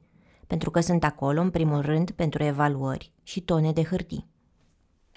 pentru 0.47 0.71
că 0.71 0.81
sunt 0.81 1.05
acolo, 1.05 1.41
în 1.41 1.51
primul 1.51 1.81
rând, 1.81 2.11
pentru 2.11 2.43
evaluări 2.43 3.13
și 3.23 3.41
tone 3.41 3.73
de 3.73 3.83
hârtii. 3.83 4.27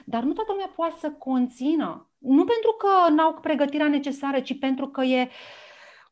Dar 0.06 0.24
nu 0.24 0.34
toată 0.34 0.52
lumea 0.52 0.72
poate 0.76 0.96
să 1.00 1.12
conțină. 1.12 2.10
Nu 2.18 2.46
pentru 2.46 2.76
că 2.78 3.14
n-au 3.14 3.34
pregătirea 3.34 3.88
necesară, 3.88 4.40
ci 4.40 4.60
pentru 4.60 4.88
că 4.88 5.02
e 5.02 5.30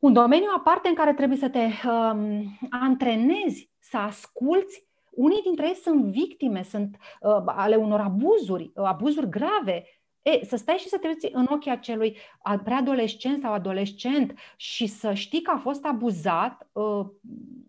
un 0.00 0.12
domeniu 0.12 0.48
aparte 0.56 0.88
în 0.88 0.94
care 0.94 1.14
trebuie 1.14 1.38
să 1.38 1.48
te 1.48 1.66
um, 1.88 2.58
antrenezi, 2.70 3.70
să 3.78 3.96
asculți. 3.96 4.88
Unii 5.10 5.42
dintre 5.42 5.68
ei 5.68 5.74
sunt 5.74 6.04
victime, 6.04 6.62
sunt 6.62 6.96
uh, 7.20 7.42
ale 7.46 7.76
unor 7.76 8.00
abuzuri, 8.00 8.70
uh, 8.74 8.84
abuzuri 8.84 9.28
grave 9.28 9.84
E, 10.22 10.44
să 10.44 10.56
stai 10.56 10.76
și 10.76 10.88
să 10.88 10.98
te 10.98 11.06
uiți 11.06 11.28
în 11.32 11.46
ochii 11.50 11.70
acelui 11.70 12.16
preadolescent 12.64 13.42
sau 13.42 13.52
adolescent 13.52 14.38
și 14.56 14.86
să 14.86 15.14
știi 15.14 15.42
că 15.42 15.50
a 15.50 15.58
fost 15.58 15.84
abuzat 15.84 16.68
uh, 16.72 17.06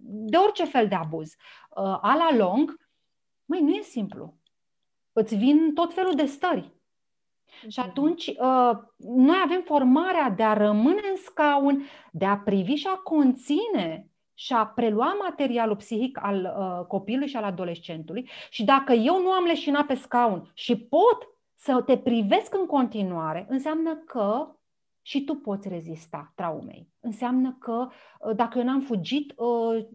de 0.03 0.37
orice 0.37 0.65
fel 0.65 0.87
de 0.87 0.95
abuz. 0.95 1.35
Uh, 1.69 1.83
a 1.83 2.15
la 2.15 2.35
lung, 2.37 2.79
măi, 3.45 3.61
nu 3.61 3.73
e 3.73 3.81
simplu. 3.81 4.33
Îți 5.11 5.35
vin 5.35 5.73
tot 5.73 5.93
felul 5.93 6.15
de 6.15 6.25
stări. 6.25 6.71
Și 7.67 7.79
mhm. 7.79 7.89
atunci, 7.89 8.27
uh, 8.27 8.71
noi 8.97 9.41
avem 9.43 9.61
formarea 9.61 10.29
de 10.29 10.43
a 10.43 10.53
rămâne 10.53 11.01
în 11.09 11.15
scaun, 11.15 11.85
de 12.11 12.25
a 12.25 12.37
privi 12.37 12.73
și 12.73 12.87
a 12.87 12.95
conține 12.95 14.11
și 14.33 14.53
a 14.53 14.65
prelua 14.65 15.13
materialul 15.13 15.75
psihic 15.75 16.19
al 16.21 16.55
uh, 16.57 16.85
copilului 16.85 17.27
și 17.27 17.35
al 17.35 17.43
adolescentului 17.43 18.29
și 18.49 18.63
dacă 18.63 18.93
eu 18.93 19.21
nu 19.21 19.31
am 19.31 19.43
leșinat 19.43 19.85
pe 19.85 19.93
scaun 19.93 20.51
și 20.53 20.77
pot 20.77 21.31
să 21.62 21.82
te 21.86 21.97
privesc 21.97 22.54
în 22.54 22.65
continuare, 22.65 23.45
înseamnă 23.50 23.95
că 23.95 24.56
și 25.02 25.24
tu 25.24 25.36
poți 25.36 25.67
rezista 25.67 26.32
traumei. 26.36 26.89
Înseamnă 27.00 27.58
că 27.60 27.88
uh, 28.19 28.36
dacă 28.36 28.58
eu 28.58 28.63
n-am 28.63 28.82
fugit 28.82 29.34
uh, 29.36 29.86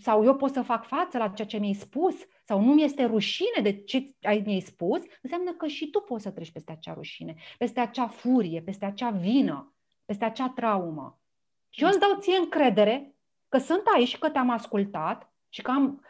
sau 0.00 0.24
eu 0.24 0.36
pot 0.36 0.52
să 0.52 0.62
fac 0.62 0.86
față 0.86 1.18
la 1.18 1.28
ceea 1.28 1.48
ce 1.48 1.58
mi-ai 1.58 1.72
spus 1.72 2.14
sau 2.44 2.60
nu 2.60 2.74
mi-este 2.74 3.04
rușine 3.04 3.62
de 3.62 3.82
ce 3.82 4.14
mi-ai 4.44 4.60
spus, 4.60 5.00
înseamnă 5.22 5.52
că 5.52 5.66
și 5.66 5.90
tu 5.90 6.00
poți 6.00 6.22
să 6.22 6.30
treci 6.30 6.52
peste 6.52 6.72
acea 6.72 6.92
rușine, 6.92 7.34
peste 7.58 7.80
acea 7.80 8.06
furie, 8.06 8.62
peste 8.62 8.84
acea 8.84 9.10
vină, 9.10 9.74
peste 10.04 10.24
acea 10.24 10.48
traumă. 10.48 11.20
Și 11.68 11.82
eu 11.82 11.88
îți 11.88 11.98
dau 11.98 12.18
ție 12.20 12.36
încredere 12.36 13.14
că 13.48 13.58
sunt 13.58 13.82
aici 13.94 14.08
și 14.08 14.18
că 14.18 14.30
te-am 14.30 14.50
ascultat 14.50 15.32
și 15.48 15.62
că 15.62 15.70
am 15.70 16.04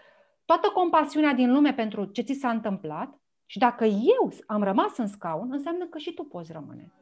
toată 0.45 0.69
compasiunea 0.69 1.33
din 1.33 1.53
lume 1.53 1.75
pentru 1.75 2.05
ce 2.05 2.23
ți 2.23 2.33
s-a 2.33 2.51
întâmplat 2.51 3.21
și 3.51 3.59
dacă 3.59 3.85
eu 3.85 4.33
am 4.47 4.63
rămas 4.63 4.97
în 4.97 5.09
scaun, 5.09 5.49
înseamnă 5.53 5.87
că 5.91 5.99
și 5.99 6.15
tu 6.15 6.23
poți 6.23 6.53
rămâne. 6.53 6.93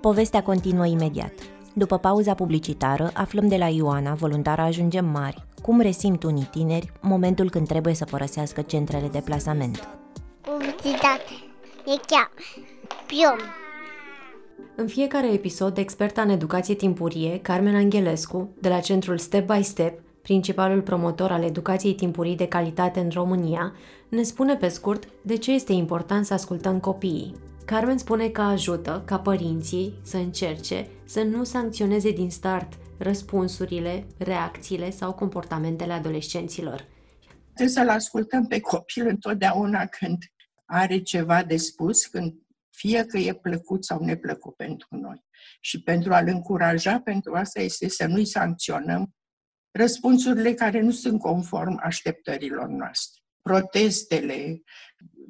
Povestea 0.00 0.42
continuă 0.42 0.86
imediat. 0.86 1.32
După 1.74 1.98
pauza 1.98 2.34
publicitară, 2.34 3.10
aflăm 3.14 3.48
de 3.48 3.56
la 3.56 3.66
Ioana, 3.68 4.14
voluntară 4.14 4.60
Ajungem 4.62 5.04
Mari, 5.04 5.44
cum 5.62 5.80
resimt 5.80 6.22
unii 6.22 6.48
tineri 6.50 6.92
momentul 7.00 7.50
când 7.50 7.66
trebuie 7.66 7.94
să 7.94 8.04
părăsească 8.04 8.62
centrele 8.62 9.08
de 9.08 9.22
plasament. 9.24 9.88
Publicitate. 10.40 11.32
E 11.86 12.00
chiar. 12.06 12.30
Piom. 13.06 13.38
În 14.76 14.86
fiecare 14.86 15.32
episod, 15.32 15.78
experta 15.78 16.22
în 16.22 16.28
educație 16.28 16.74
timpurie, 16.74 17.40
Carmen 17.40 17.74
Angelescu, 17.74 18.54
de 18.60 18.68
la 18.68 18.80
centrul 18.80 19.18
Step 19.18 19.52
by 19.52 19.62
Step, 19.62 20.00
principalul 20.24 20.82
promotor 20.82 21.30
al 21.30 21.42
educației 21.42 21.94
timpurii 21.94 22.36
de 22.36 22.48
calitate 22.48 23.00
în 23.00 23.10
România, 23.10 23.74
ne 24.08 24.22
spune 24.22 24.56
pe 24.56 24.68
scurt 24.68 25.08
de 25.22 25.36
ce 25.36 25.52
este 25.52 25.72
important 25.72 26.26
să 26.26 26.34
ascultăm 26.34 26.80
copiii. 26.80 27.34
Carmen 27.64 27.98
spune 27.98 28.28
că 28.28 28.40
ajută 28.40 29.02
ca 29.06 29.18
părinții 29.18 29.94
să 30.02 30.16
încerce 30.16 30.88
să 31.04 31.22
nu 31.22 31.44
sancționeze 31.44 32.10
din 32.10 32.30
start 32.30 32.72
răspunsurile, 32.98 34.06
reacțiile 34.18 34.90
sau 34.90 35.12
comportamentele 35.12 35.92
adolescenților. 35.92 36.86
Trebuie 37.54 37.74
să-l 37.74 37.88
ascultăm 37.88 38.46
pe 38.46 38.60
copil 38.60 39.06
întotdeauna 39.06 39.86
când 39.86 40.18
are 40.64 40.98
ceva 40.98 41.42
de 41.42 41.56
spus, 41.56 42.06
când 42.06 42.34
fie 42.70 43.04
că 43.04 43.18
e 43.18 43.32
plăcut 43.32 43.84
sau 43.84 44.04
neplăcut 44.04 44.54
pentru 44.54 44.88
noi. 44.90 45.24
Și 45.60 45.82
pentru 45.82 46.12
a-l 46.12 46.28
încuraja, 46.28 47.00
pentru 47.00 47.34
asta 47.34 47.60
este 47.60 47.88
să 47.88 48.06
nu-i 48.06 48.24
sancționăm 48.24 49.14
răspunsurile 49.78 50.54
care 50.54 50.80
nu 50.80 50.90
sunt 50.90 51.20
conform 51.20 51.80
așteptărilor 51.82 52.68
noastre. 52.68 53.22
Protestele, 53.42 54.62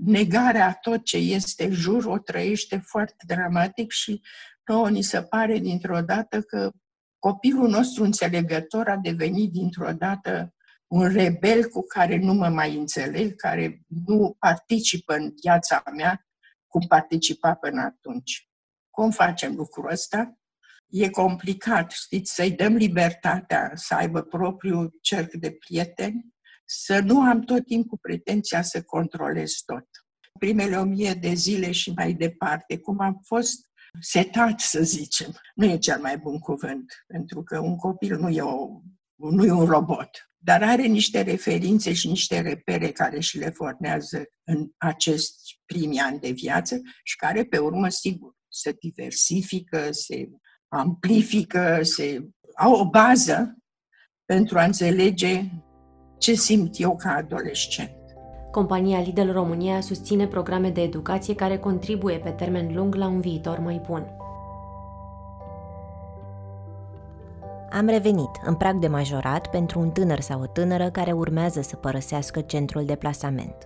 negarea 0.04 0.66
a 0.66 0.72
tot 0.72 1.04
ce 1.04 1.16
este 1.16 1.70
jur 1.70 2.04
o 2.04 2.18
trăiește 2.18 2.76
foarte 2.76 3.24
dramatic 3.26 3.90
și 3.90 4.20
nouă 4.64 4.90
ni 4.90 5.02
se 5.02 5.22
pare 5.22 5.58
dintr-o 5.58 6.00
dată 6.00 6.42
că 6.42 6.70
copilul 7.18 7.68
nostru 7.68 8.04
înțelegător 8.04 8.88
a 8.88 8.96
devenit 8.96 9.52
dintr-o 9.52 9.92
dată 9.92 10.54
un 10.86 11.12
rebel 11.12 11.68
cu 11.68 11.82
care 11.86 12.18
nu 12.18 12.32
mă 12.32 12.48
mai 12.48 12.76
înțeleg, 12.76 13.36
care 13.36 13.80
nu 14.06 14.36
participă 14.38 15.14
în 15.14 15.32
viața 15.42 15.82
mea 15.96 16.26
cum 16.66 16.86
participa 16.86 17.54
până 17.54 17.80
atunci. 17.80 18.48
Cum 18.90 19.10
facem 19.10 19.54
lucrul 19.54 19.90
ăsta? 19.90 20.38
E 20.94 21.10
complicat, 21.10 21.90
știți, 21.90 22.34
să-i 22.34 22.50
dăm 22.50 22.74
libertatea 22.74 23.70
să 23.74 23.94
aibă 23.94 24.22
propriul 24.22 24.98
cerc 25.00 25.32
de 25.32 25.50
prieteni, 25.50 26.26
să 26.64 27.00
nu 27.00 27.20
am 27.20 27.40
tot 27.40 27.66
timpul 27.66 27.98
pretenția 28.00 28.62
să 28.62 28.82
controlez 28.82 29.52
tot. 29.52 29.86
Primele 30.38 30.76
o 30.76 30.84
mie 30.84 31.12
de 31.12 31.32
zile 31.32 31.72
și 31.72 31.92
mai 31.96 32.12
departe, 32.12 32.78
cum 32.78 33.00
am 33.00 33.20
fost 33.24 33.70
setat, 34.00 34.60
să 34.60 34.82
zicem, 34.82 35.34
nu 35.54 35.64
e 35.64 35.78
cel 35.78 36.00
mai 36.00 36.18
bun 36.18 36.38
cuvânt, 36.38 37.04
pentru 37.06 37.42
că 37.42 37.58
un 37.58 37.76
copil 37.76 38.18
nu 38.18 38.28
e, 38.28 38.42
o, 38.42 38.80
nu 39.16 39.44
e 39.44 39.52
un 39.52 39.66
robot, 39.66 40.10
dar 40.36 40.62
are 40.62 40.86
niște 40.86 41.22
referințe 41.22 41.92
și 41.92 42.08
niște 42.08 42.40
repere 42.40 42.90
care 42.90 43.20
și 43.20 43.38
le 43.38 43.50
fornează 43.50 44.24
în 44.44 44.70
acești 44.76 45.60
primi 45.64 46.00
ani 46.00 46.20
de 46.20 46.30
viață 46.30 46.80
și 47.02 47.16
care, 47.16 47.44
pe 47.44 47.58
urmă, 47.58 47.88
sigur, 47.88 48.34
se 48.48 48.76
diversifică, 48.80 49.92
se 49.92 50.28
amplifică, 50.74 51.78
se, 51.82 52.28
au 52.56 52.72
o 52.72 52.88
bază 52.88 53.56
pentru 54.24 54.58
a 54.58 54.64
înțelege 54.64 55.44
ce 56.18 56.34
simt 56.34 56.80
eu 56.80 56.96
ca 56.96 57.10
adolescent. 57.10 57.96
Compania 58.50 59.00
Lidl 59.00 59.30
România 59.30 59.80
susține 59.80 60.26
programe 60.26 60.70
de 60.70 60.82
educație 60.82 61.34
care 61.34 61.58
contribuie 61.58 62.18
pe 62.18 62.30
termen 62.30 62.74
lung 62.74 62.94
la 62.94 63.06
un 63.06 63.20
viitor 63.20 63.58
mai 63.58 63.82
bun. 63.86 64.06
Am 67.70 67.86
revenit 67.86 68.30
în 68.44 68.54
prag 68.54 68.76
de 68.76 68.88
majorat 68.88 69.50
pentru 69.50 69.80
un 69.80 69.90
tânăr 69.90 70.20
sau 70.20 70.40
o 70.40 70.46
tânără 70.46 70.90
care 70.90 71.12
urmează 71.12 71.60
să 71.60 71.76
părăsească 71.76 72.40
centrul 72.40 72.84
de 72.84 72.94
plasament. 72.94 73.56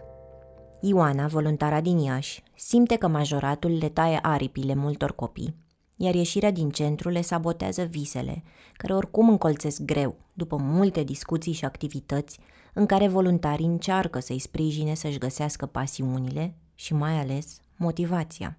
Ioana, 0.81 1.27
voluntara 1.27 1.81
din 1.81 1.99
Iași, 1.99 2.43
simte 2.57 2.97
că 2.97 3.09
majoratul 3.09 3.79
le 3.81 3.89
taie 3.89 4.19
aripile 4.23 4.75
multor 4.75 5.15
copii 5.15 5.68
iar 5.99 6.15
ieșirea 6.15 6.51
din 6.51 6.71
centru 6.71 7.09
le 7.09 7.21
sabotează 7.21 7.83
visele, 7.83 8.43
care 8.77 8.95
oricum 8.95 9.29
încolțesc 9.29 9.83
greu, 9.83 10.17
după 10.33 10.57
multe 10.57 11.03
discuții 11.03 11.53
și 11.53 11.65
activități 11.65 12.39
în 12.75 12.87
care 12.87 13.09
voluntarii 13.09 13.67
încearcă 13.67 14.19
să-i 14.19 14.39
sprijine 14.39 14.95
să-și 14.95 15.19
găsească 15.19 15.67
pasiunile 15.67 16.55
și 16.75 16.95
mai 16.95 17.13
ales 17.13 17.61
motivația. 17.77 18.59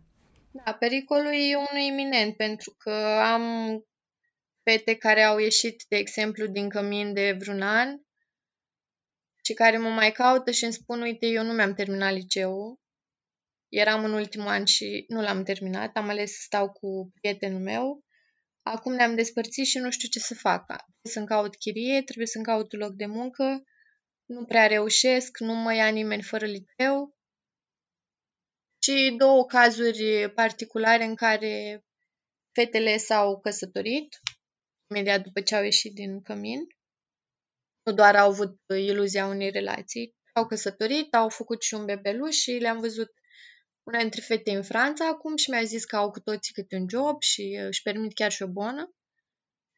Da, 0.52 0.71
pericolul 0.71 1.34
e 1.34 1.56
unul 1.56 1.88
iminent, 1.88 2.36
pentru 2.36 2.75
că 2.78 2.91
am 3.34 3.43
fete 4.63 4.95
care 4.95 5.23
au 5.23 5.38
ieșit, 5.38 5.86
de 5.89 5.95
exemplu, 5.95 6.45
din 6.45 6.69
cămin 6.69 7.13
de 7.13 7.38
vreun 7.39 7.62
an 7.62 7.99
și 9.43 9.54
care 9.54 9.78
mă 9.78 9.89
mai 9.89 10.12
caută 10.12 10.52
și 10.52 10.63
îmi 10.63 10.73
spun, 10.73 11.02
uite, 11.02 11.25
eu 11.25 11.43
nu 11.43 11.54
mi-am 11.54 11.73
terminat 11.73 12.13
liceul, 12.13 12.80
eram 13.69 14.03
în 14.03 14.13
ultimul 14.13 14.47
an 14.47 14.65
și 14.65 15.05
nu 15.08 15.21
l-am 15.21 15.43
terminat, 15.43 15.95
am 15.95 16.10
ales 16.10 16.32
să 16.32 16.39
stau 16.41 16.71
cu 16.71 17.12
prietenul 17.13 17.62
meu, 17.62 18.03
acum 18.62 18.93
ne-am 18.93 19.15
despărțit 19.15 19.65
și 19.65 19.77
nu 19.77 19.91
știu 19.91 20.10
ce 20.10 20.19
să 20.19 20.36
fac. 20.36 20.65
Trebuie 20.65 21.13
să-mi 21.13 21.27
caut 21.27 21.55
chirie, 21.55 22.01
trebuie 22.01 22.27
să-mi 22.27 22.43
caut 22.43 22.73
loc 22.73 22.93
de 22.93 23.05
muncă, 23.05 23.63
nu 24.25 24.45
prea 24.45 24.67
reușesc, 24.67 25.39
nu 25.39 25.53
mă 25.53 25.73
ia 25.73 25.88
nimeni 25.88 26.23
fără 26.23 26.45
liceu. 26.45 27.17
Și 28.84 29.15
două 29.17 29.45
cazuri 29.45 30.32
particulare 30.36 31.03
în 31.03 31.15
care 31.15 31.84
fetele 32.51 32.97
s-au 32.97 33.39
căsătorit 33.39 34.19
imediat 34.89 35.21
după 35.21 35.41
ce 35.41 35.55
au 35.55 35.63
ieșit 35.63 35.93
din 35.93 36.21
cămin. 36.21 36.60
Nu 37.84 37.93
doar 37.93 38.15
au 38.15 38.29
avut 38.29 38.60
iluzia 38.67 39.25
unei 39.25 39.49
relații, 39.49 40.15
au 40.34 40.47
căsătorit, 40.47 41.13
au 41.13 41.29
făcut 41.29 41.62
și 41.62 41.73
un 41.73 41.86
bebeluș 41.86 42.36
și 42.36 42.51
le-am 42.51 42.79
văzut 42.79 43.12
una 43.89 43.99
dintre 43.99 44.21
fete 44.21 44.52
în 44.52 44.63
Franța 44.63 45.08
acum 45.08 45.36
și 45.36 45.49
mi-a 45.49 45.63
zis 45.63 45.86
că 45.86 45.95
au 45.95 46.12
cu 46.12 46.19
toții 46.19 46.54
câte 46.54 46.75
un 46.75 46.86
job 46.89 47.21
și 47.21 47.60
își 47.67 47.82
permit 47.82 48.13
chiar 48.13 48.32
și 48.32 48.43
o 48.43 48.47
bonă. 48.47 48.93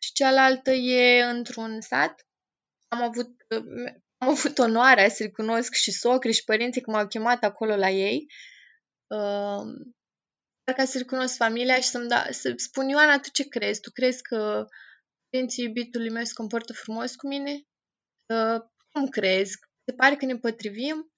Și 0.03 0.11
cealaltă 0.13 0.71
e 0.71 1.23
într-un 1.23 1.81
sat. 1.81 2.27
Am 2.87 3.01
avut, 3.01 3.29
am 4.17 4.29
avut 4.29 4.57
onoarea 4.57 5.09
să-i 5.09 5.31
cunosc 5.31 5.73
și 5.73 5.91
socri 5.91 6.31
și 6.31 6.43
părinții 6.43 6.81
că 6.81 6.91
m-au 6.91 7.07
chemat 7.07 7.43
acolo 7.43 7.75
la 7.75 7.89
ei. 7.89 8.25
Uh, 9.07 9.63
ca 10.75 10.85
să 10.85 10.97
recunosc 10.97 11.35
familia 11.35 11.75
și 11.75 11.89
să-mi 11.89 12.07
da, 12.07 12.27
să 12.29 12.53
spun, 12.55 12.89
Ioana, 12.89 13.19
tu 13.19 13.29
ce 13.29 13.47
crezi? 13.47 13.79
Tu 13.79 13.91
crezi 13.91 14.21
că 14.21 14.67
părinții 15.29 15.63
iubitului 15.63 16.09
meu 16.09 16.23
se 16.23 16.33
comportă 16.33 16.73
frumos 16.73 17.15
cu 17.15 17.27
mine? 17.27 17.51
Uh, 18.25 18.61
cum 18.91 19.07
crezi? 19.07 19.57
Se 19.85 19.93
pare 19.95 20.15
că 20.15 20.25
ne 20.25 20.37
potrivim? 20.37 21.11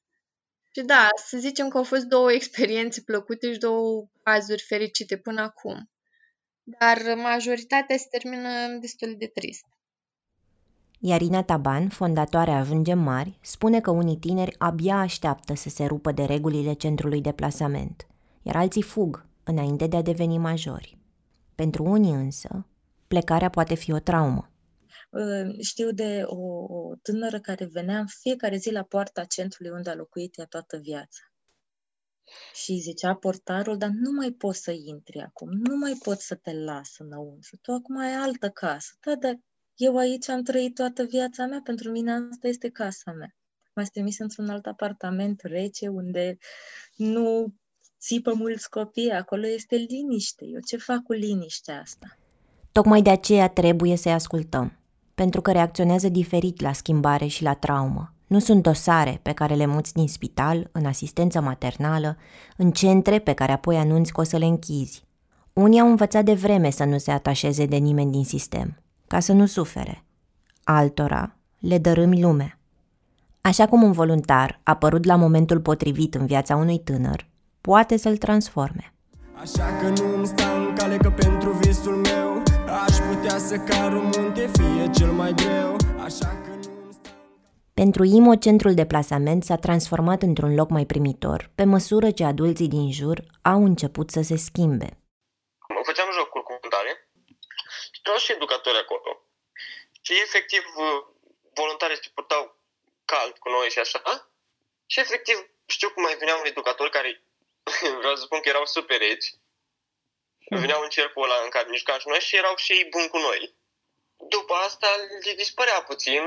Și 0.76 0.82
da, 0.86 1.08
să 1.26 1.38
zicem 1.38 1.68
că 1.68 1.78
au 1.78 1.84
fost 1.84 2.04
două 2.04 2.32
experiențe 2.32 3.02
plăcute 3.02 3.54
și 3.54 3.60
două 3.60 4.08
cazuri 4.24 4.64
fericite 4.68 5.18
până 5.18 5.42
acum. 5.42 5.90
Dar 6.64 6.98
majoritatea 7.16 7.98
se 7.98 8.08
termină 8.12 8.50
destul 8.80 9.16
de 9.18 9.28
trist. 9.28 9.66
Iarina 11.00 11.44
Taban, 11.44 11.90
fondatoarea 11.90 12.58
Ajungem 12.58 13.00
Mari, 13.00 13.38
spune 13.42 13.82
că 13.82 13.92
unii 13.92 14.18
tineri 14.18 14.56
abia 14.58 14.96
așteaptă 14.96 15.56
să 15.56 15.70
se 15.70 15.86
rupă 15.86 16.12
de 16.12 16.24
regulile 16.24 16.74
centrului 16.74 17.22
de 17.22 17.32
plasament, 17.32 18.08
iar 18.42 18.56
alții 18.56 18.82
fug 18.82 19.26
înainte 19.44 19.88
de 19.88 19.96
a 19.96 20.02
deveni 20.02 20.38
majori. 20.38 20.98
Pentru 21.56 21.84
unii 21.84 22.12
însă, 22.12 22.66
plecarea 23.08 23.50
poate 23.50 23.76
fi 23.76 23.92
o 23.92 24.00
traumă. 24.00 24.53
Știu 25.60 25.92
de 25.92 26.24
o, 26.26 26.42
o 26.74 26.96
tânără 27.02 27.40
care 27.40 27.66
venea 27.66 28.00
în 28.00 28.08
fiecare 28.08 28.58
zi 28.58 28.72
la 28.72 28.84
poarta 28.84 29.24
centrului 29.24 29.72
unde 29.72 29.90
a 29.90 29.96
locuit 29.96 30.38
ea 30.38 30.46
toată 30.46 30.78
viața. 30.78 31.22
Și 32.54 32.78
zicea 32.78 33.16
portarul, 33.16 33.78
dar 33.78 33.90
nu 33.90 34.12
mai 34.12 34.32
poți 34.32 34.62
să 34.62 34.72
intri 34.72 35.20
acum, 35.20 35.50
nu 35.52 35.76
mai 35.76 36.00
poți 36.04 36.26
să 36.26 36.36
te 36.36 36.54
las 36.54 36.98
înăuntru, 36.98 37.58
tu 37.62 37.72
acum 37.72 37.98
ai 37.98 38.14
altă 38.14 38.50
casă. 38.50 38.98
Da, 39.06 39.16
dar 39.16 39.40
eu 39.76 39.98
aici 39.98 40.30
am 40.30 40.44
trăit 40.44 40.76
toată 40.76 41.04
viața 41.04 41.46
mea, 41.46 41.62
pentru 41.64 41.92
mine 41.92 42.12
asta 42.32 42.48
este 42.48 42.70
casa 42.70 43.12
mea. 43.12 43.36
M-ați 43.76 43.92
trimis 43.92 44.20
într-un 44.20 44.50
alt 44.50 44.66
apartament 44.66 45.42
rece 45.42 45.88
unde 45.88 46.38
nu 46.96 47.54
țipă 48.00 48.34
mulți 48.34 48.70
copii, 48.70 49.12
acolo 49.12 49.48
este 49.48 49.76
liniște. 49.76 50.46
Eu 50.46 50.60
ce 50.60 50.78
fac 50.78 51.04
cu 51.04 51.14
liniștea 51.14 51.80
asta? 51.80 52.18
Tocmai 52.72 53.02
de 53.02 53.10
aceea 53.10 53.50
trebuie 53.50 53.96
să-i 53.96 54.12
ascultăm, 54.12 54.83
pentru 55.16 55.42
că 55.42 55.52
reacționează 55.52 56.10
diferit 56.10 56.62
la 56.62 56.74
schimbare 56.74 57.26
și 57.26 57.44
la 57.44 57.54
traumă. 57.54 58.14
Nu 58.28 58.40
sunt 58.40 58.64
dosare 58.64 59.20
pe 59.22 59.32
care 59.32 59.54
le 59.54 59.66
muți 59.66 59.94
din 59.94 60.08
spital, 60.08 60.70
în 60.72 60.86
asistență 60.86 61.42
maternală, 61.42 62.18
în 62.58 62.72
centre 62.72 63.20
pe 63.20 63.34
care 63.34 63.52
apoi 63.52 63.78
anunți 63.78 64.12
că 64.12 64.22
o 64.22 64.24
să 64.24 64.38
le 64.38 64.46
închizi. 64.46 65.06
Unii 65.54 65.80
au 65.80 65.88
învățat 65.88 66.26
de 66.26 66.34
vreme 66.34 66.70
să 66.70 66.84
nu 66.84 66.98
se 66.98 67.12
atașeze 67.12 67.66
de 67.66 67.76
nimeni 67.76 68.12
din 68.12 68.24
sistem, 68.24 68.78
ca 69.08 69.20
să 69.20 69.34
nu 69.34 69.46
sufere. 69.46 70.04
Altora 70.64 71.36
le 71.60 71.78
dărâmi 71.78 72.22
lumea. 72.22 72.60
Așa 73.42 73.66
cum 73.66 73.84
un 73.84 73.92
voluntar, 73.92 74.60
apărut 74.64 75.06
la 75.06 75.16
momentul 75.16 75.60
potrivit 75.60 76.16
în 76.16 76.26
viața 76.26 76.56
unui 76.56 76.80
tânăr, 76.80 77.28
poate 77.62 77.98
să-l 77.98 78.18
transforme. 78.18 78.94
Așa 79.42 79.66
că 79.82 79.88
nu 79.88 80.16
îmi 80.16 80.26
sta 80.26 80.44
în 80.68 80.76
cale 80.76 80.98
că 80.98 81.10
pentru 81.10 81.52
visul 81.52 81.96
meu 81.96 82.43
Aș 82.74 82.96
putea 83.10 83.38
să 83.38 83.56
car 83.70 83.94
un 83.94 84.10
munte, 84.16 84.52
fie 84.58 84.90
cel 84.98 85.12
mai 85.12 85.34
greu 85.34 85.76
Așa 86.08 86.30
că 86.44 86.50
nu 86.50 86.92
pentru 87.74 88.04
IMO, 88.04 88.36
centrul 88.36 88.74
de 88.74 88.86
plasament 88.86 89.44
s-a 89.44 89.56
transformat 89.56 90.22
într-un 90.22 90.54
loc 90.56 90.70
mai 90.70 90.86
primitor, 90.86 91.40
pe 91.56 91.64
măsură 91.64 92.12
ce 92.12 92.24
adulții 92.24 92.68
din 92.68 92.92
jur 92.92 93.18
au 93.42 93.64
început 93.70 94.10
să 94.10 94.22
se 94.30 94.38
schimbe. 94.38 94.90
Făceam 95.86 96.10
jocuri 96.12 96.44
cu 96.44 96.68
tare 96.70 97.10
și 97.92 98.02
erau 98.04 98.18
și 98.18 98.32
educatori 98.32 98.78
acolo. 98.78 99.12
Și 100.02 100.14
efectiv, 100.26 100.64
voluntarii 101.54 102.00
se 102.02 102.10
purtau 102.14 102.44
cald 103.06 103.38
cu 103.38 103.50
noi 103.50 103.68
și 103.70 103.80
așa. 103.80 104.02
Și 104.86 105.00
efectiv, 105.00 105.38
știu 105.66 105.90
cum 105.90 106.04
mai 106.04 106.16
venea 106.20 106.36
un 106.36 106.46
educator 106.46 106.90
care, 106.90 107.24
vreau 108.02 108.16
să 108.16 108.24
spun 108.24 108.40
că 108.40 108.50
erau 108.50 108.66
super 108.66 108.98
reci, 108.98 109.28
Hmm. 109.28 109.43
Veneau 110.60 110.82
în 110.82 110.90
cercul 110.90 111.24
ăla 111.24 111.38
în 111.44 111.50
care 111.50 111.70
mișcam 111.70 112.00
și 112.00 112.08
noi 112.08 112.20
și 112.20 112.36
erau 112.36 112.56
și 112.56 112.72
ei 112.72 112.86
buni 112.86 113.08
cu 113.08 113.18
noi. 113.18 113.56
După 114.30 114.54
asta 114.54 114.88
le 115.26 115.34
dispărea 115.34 115.84
puțin, 115.84 116.22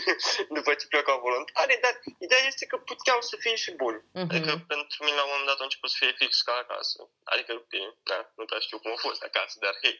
după 0.56 0.74
ce 0.74 0.86
plecau 0.86 1.20
voluntari, 1.20 1.78
dar 1.80 2.00
ideea 2.18 2.46
este 2.46 2.66
că 2.66 2.76
puteau 2.76 3.20
să 3.20 3.36
fie 3.36 3.54
și 3.54 3.70
buni. 3.70 4.00
Uh-huh. 4.00 4.28
Adică 4.30 4.52
pentru 4.72 5.04
mine 5.04 5.16
la 5.16 5.24
un 5.24 5.30
moment 5.30 5.48
dat 5.48 5.60
a 5.60 5.68
început 5.68 5.90
să 5.90 5.96
fie 6.00 6.12
fix 6.20 6.42
ca 6.42 6.52
acasă. 6.52 7.10
Adică, 7.24 7.52
bine, 7.68 7.90
da, 8.02 8.32
nu 8.36 8.44
prea 8.44 8.58
știu 8.58 8.78
cum 8.78 8.92
a 8.92 9.00
fost 9.06 9.22
acasă, 9.22 9.56
dar 9.60 9.74
hei. 9.82 9.98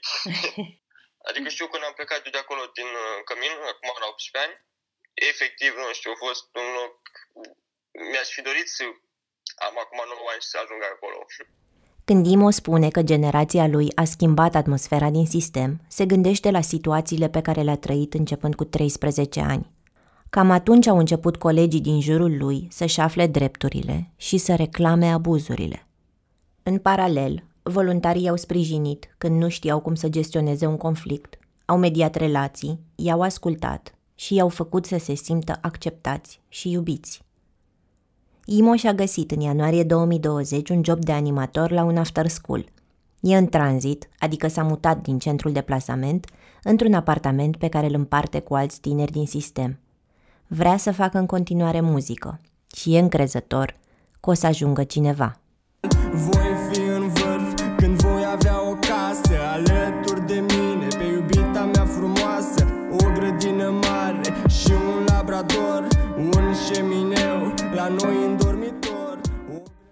adică 1.29 1.49
știu 1.49 1.67
când 1.69 1.85
am 1.85 1.93
plecat 1.93 2.29
de 2.29 2.39
acolo 2.39 2.62
din 2.79 2.91
uh, 3.05 3.23
Cămin, 3.25 3.53
acum 3.73 3.97
la 4.01 4.07
18 4.07 4.51
ani, 4.51 4.55
efectiv, 5.15 5.73
nu 5.77 5.93
știu, 5.93 6.11
a 6.11 6.19
fost 6.27 6.45
un 6.53 6.69
loc... 6.79 6.97
Mi-aș 8.11 8.29
fi 8.29 8.43
dorit 8.43 8.69
să 8.69 8.85
am 9.67 9.79
acum 9.79 10.01
9 10.07 10.31
ani 10.33 10.41
și 10.41 10.49
să 10.49 10.59
ajung 10.59 10.83
acolo. 10.83 11.27
Când 12.12 12.27
Imo 12.27 12.51
spune 12.51 12.88
că 12.88 13.03
generația 13.03 13.66
lui 13.66 13.88
a 13.95 14.05
schimbat 14.05 14.55
atmosfera 14.55 15.11
din 15.11 15.27
sistem, 15.27 15.81
se 15.88 16.07
gândește 16.07 16.51
la 16.51 16.61
situațiile 16.61 17.29
pe 17.29 17.40
care 17.40 17.62
le-a 17.62 17.77
trăit 17.77 18.14
începând 18.14 18.55
cu 18.55 18.64
13 18.64 19.40
ani. 19.40 19.71
Cam 20.31 20.51
atunci 20.51 20.87
au 20.87 20.99
început 20.99 21.37
colegii 21.37 21.81
din 21.81 22.01
jurul 22.01 22.37
lui 22.38 22.69
să-și 22.71 23.01
afle 23.01 23.27
drepturile 23.27 24.11
și 24.16 24.38
să 24.38 24.55
reclame 24.55 25.07
abuzurile. 25.07 25.87
În 26.62 26.79
paralel, 26.79 27.45
voluntarii 27.62 28.23
i-au 28.23 28.37
sprijinit 28.37 29.14
când 29.19 29.42
nu 29.42 29.49
știau 29.49 29.81
cum 29.81 29.95
să 29.95 30.09
gestioneze 30.09 30.66
un 30.66 30.77
conflict, 30.77 31.38
au 31.64 31.79
mediat 31.79 32.14
relații, 32.14 32.81
i-au 32.95 33.23
ascultat 33.23 33.95
și 34.14 34.35
i-au 34.35 34.49
făcut 34.49 34.85
să 34.87 34.99
se 34.99 35.14
simtă 35.14 35.59
acceptați 35.61 36.40
și 36.49 36.71
iubiți. 36.71 37.26
Imo 38.49 38.77
și-a 38.77 38.95
găsit 38.95 39.31
în 39.31 39.41
ianuarie 39.41 39.83
2020 39.83 40.69
un 40.69 40.85
job 40.85 41.05
de 41.05 41.13
animator 41.13 41.71
la 41.71 41.83
un 41.83 41.97
after 41.97 42.27
school. 42.27 42.65
E 43.21 43.37
în 43.37 43.47
tranzit, 43.47 44.09
adică 44.19 44.49
s-a 44.49 44.63
mutat 44.63 45.03
din 45.03 45.19
centrul 45.19 45.53
de 45.53 45.61
plasament, 45.61 46.27
într-un 46.63 46.95
apartament 46.95 47.57
pe 47.57 47.69
care 47.69 47.87
îl 47.87 47.95
împarte 47.95 48.41
cu 48.41 48.55
alți 48.55 48.81
tineri 48.81 49.13
din 49.13 49.27
sistem. 49.27 49.79
Vrea 50.47 50.77
să 50.77 50.93
facă 50.93 51.19
în 51.19 51.27
continuare 51.27 51.81
muzică 51.81 52.41
și 52.77 52.95
e 52.95 52.99
încrezător 52.99 53.77
că 54.21 54.31
o 54.31 54.35
să 54.35 54.47
ajungă 54.47 54.85
cineva. 54.85 55.41
Voi 56.13 56.46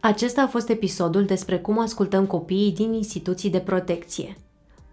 Acesta 0.06 0.42
a 0.42 0.46
fost 0.46 0.68
episodul 0.68 1.24
despre 1.24 1.58
cum 1.58 1.78
ascultăm 1.78 2.26
copiii 2.26 2.72
din 2.72 2.92
instituții 2.92 3.50
de 3.50 3.58
protecție. 3.58 4.36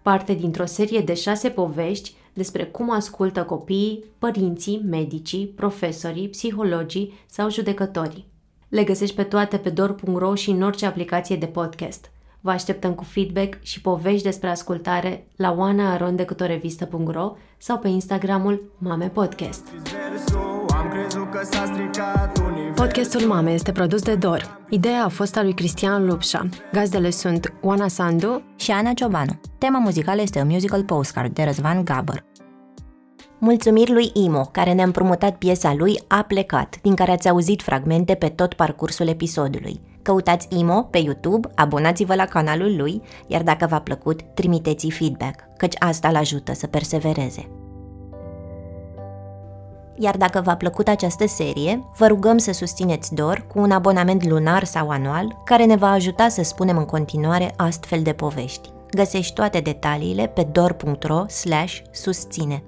Parte 0.02 0.34
dintr-o 0.34 0.64
serie 0.64 1.00
de 1.00 1.14
șase 1.14 1.48
povești 1.48 2.14
despre 2.32 2.64
cum 2.64 2.90
ascultă 2.90 3.42
copiii, 3.42 4.04
părinții, 4.18 4.82
medicii, 4.90 5.46
profesorii, 5.46 6.28
psihologii 6.28 7.12
sau 7.26 7.50
judecătorii. 7.50 8.26
Le 8.68 8.84
găsești 8.84 9.14
pe 9.14 9.22
toate 9.22 9.56
pe 9.56 9.68
dor.ro 9.68 10.34
și 10.34 10.50
în 10.50 10.62
orice 10.62 10.86
aplicație 10.86 11.36
de 11.36 11.46
podcast. 11.46 12.10
Vă 12.40 12.50
așteptăm 12.50 12.94
cu 12.94 13.04
feedback 13.04 13.62
și 13.62 13.80
povești 13.80 14.22
despre 14.22 14.48
ascultare 14.48 15.26
la 15.36 15.54
oanaarondecutorevistă.ro 15.58 17.36
sau 17.58 17.78
pe 17.78 17.88
Instagramul 17.88 18.62
Mame 18.78 19.08
Podcast. 19.08 19.66
Am 20.68 20.88
crezut 20.90 21.30
că 21.30 21.40
s-a 21.44 21.64
stricat 21.64 22.38
unii 22.38 22.61
Podcastul 22.74 23.20
Mame 23.26 23.50
este 23.50 23.72
produs 23.72 24.02
de 24.02 24.14
Dor. 24.14 24.58
Ideea 24.68 25.04
a 25.04 25.08
fost 25.08 25.36
a 25.36 25.42
lui 25.42 25.54
Cristian 25.54 26.06
Lupșa. 26.06 26.48
Gazdele 26.72 27.10
sunt 27.10 27.52
Oana 27.62 27.88
Sandu 27.88 28.42
și 28.56 28.70
Ana 28.70 28.92
Ciobanu. 28.92 29.40
Tema 29.58 29.78
muzicală 29.78 30.22
este 30.22 30.40
un 30.40 30.46
musical 30.46 30.84
postcard 30.84 31.34
de 31.34 31.42
Răzvan 31.42 31.84
Gabăr. 31.84 32.24
Mulțumiri 33.38 33.92
lui 33.92 34.10
Imo, 34.14 34.40
care 34.40 34.72
ne-a 34.72 34.84
împrumutat 34.84 35.36
piesa 35.36 35.74
lui 35.74 35.98
A 36.08 36.22
plecat, 36.22 36.78
din 36.82 36.94
care 36.94 37.10
ați 37.10 37.28
auzit 37.28 37.62
fragmente 37.62 38.14
pe 38.14 38.28
tot 38.28 38.54
parcursul 38.54 39.06
episodului. 39.06 39.80
Căutați 40.02 40.46
Imo 40.50 40.82
pe 40.82 40.98
YouTube, 40.98 41.48
abonați-vă 41.54 42.14
la 42.14 42.24
canalul 42.24 42.76
lui, 42.76 43.02
iar 43.26 43.42
dacă 43.42 43.66
v-a 43.66 43.80
plăcut, 43.80 44.22
trimiteți 44.34 44.90
feedback, 44.90 45.40
căci 45.56 45.74
asta 45.78 46.08
îl 46.08 46.16
ajută 46.16 46.54
să 46.54 46.66
persevereze. 46.66 47.48
Iar 49.94 50.16
dacă 50.16 50.40
v-a 50.40 50.56
plăcut 50.56 50.88
această 50.88 51.26
serie, 51.26 51.84
vă 51.96 52.06
rugăm 52.06 52.38
să 52.38 52.52
susțineți 52.52 53.14
DOR 53.14 53.46
cu 53.54 53.58
un 53.58 53.70
abonament 53.70 54.24
lunar 54.24 54.64
sau 54.64 54.88
anual, 54.88 55.40
care 55.44 55.64
ne 55.64 55.76
va 55.76 55.90
ajuta 55.90 56.28
să 56.28 56.42
spunem 56.42 56.76
în 56.76 56.84
continuare 56.84 57.52
astfel 57.56 58.02
de 58.02 58.12
povești. 58.12 58.70
Găsești 58.90 59.34
toate 59.34 59.60
detaliile 59.60 60.26
pe 60.26 60.48
dor.ro/susține. 60.52 62.62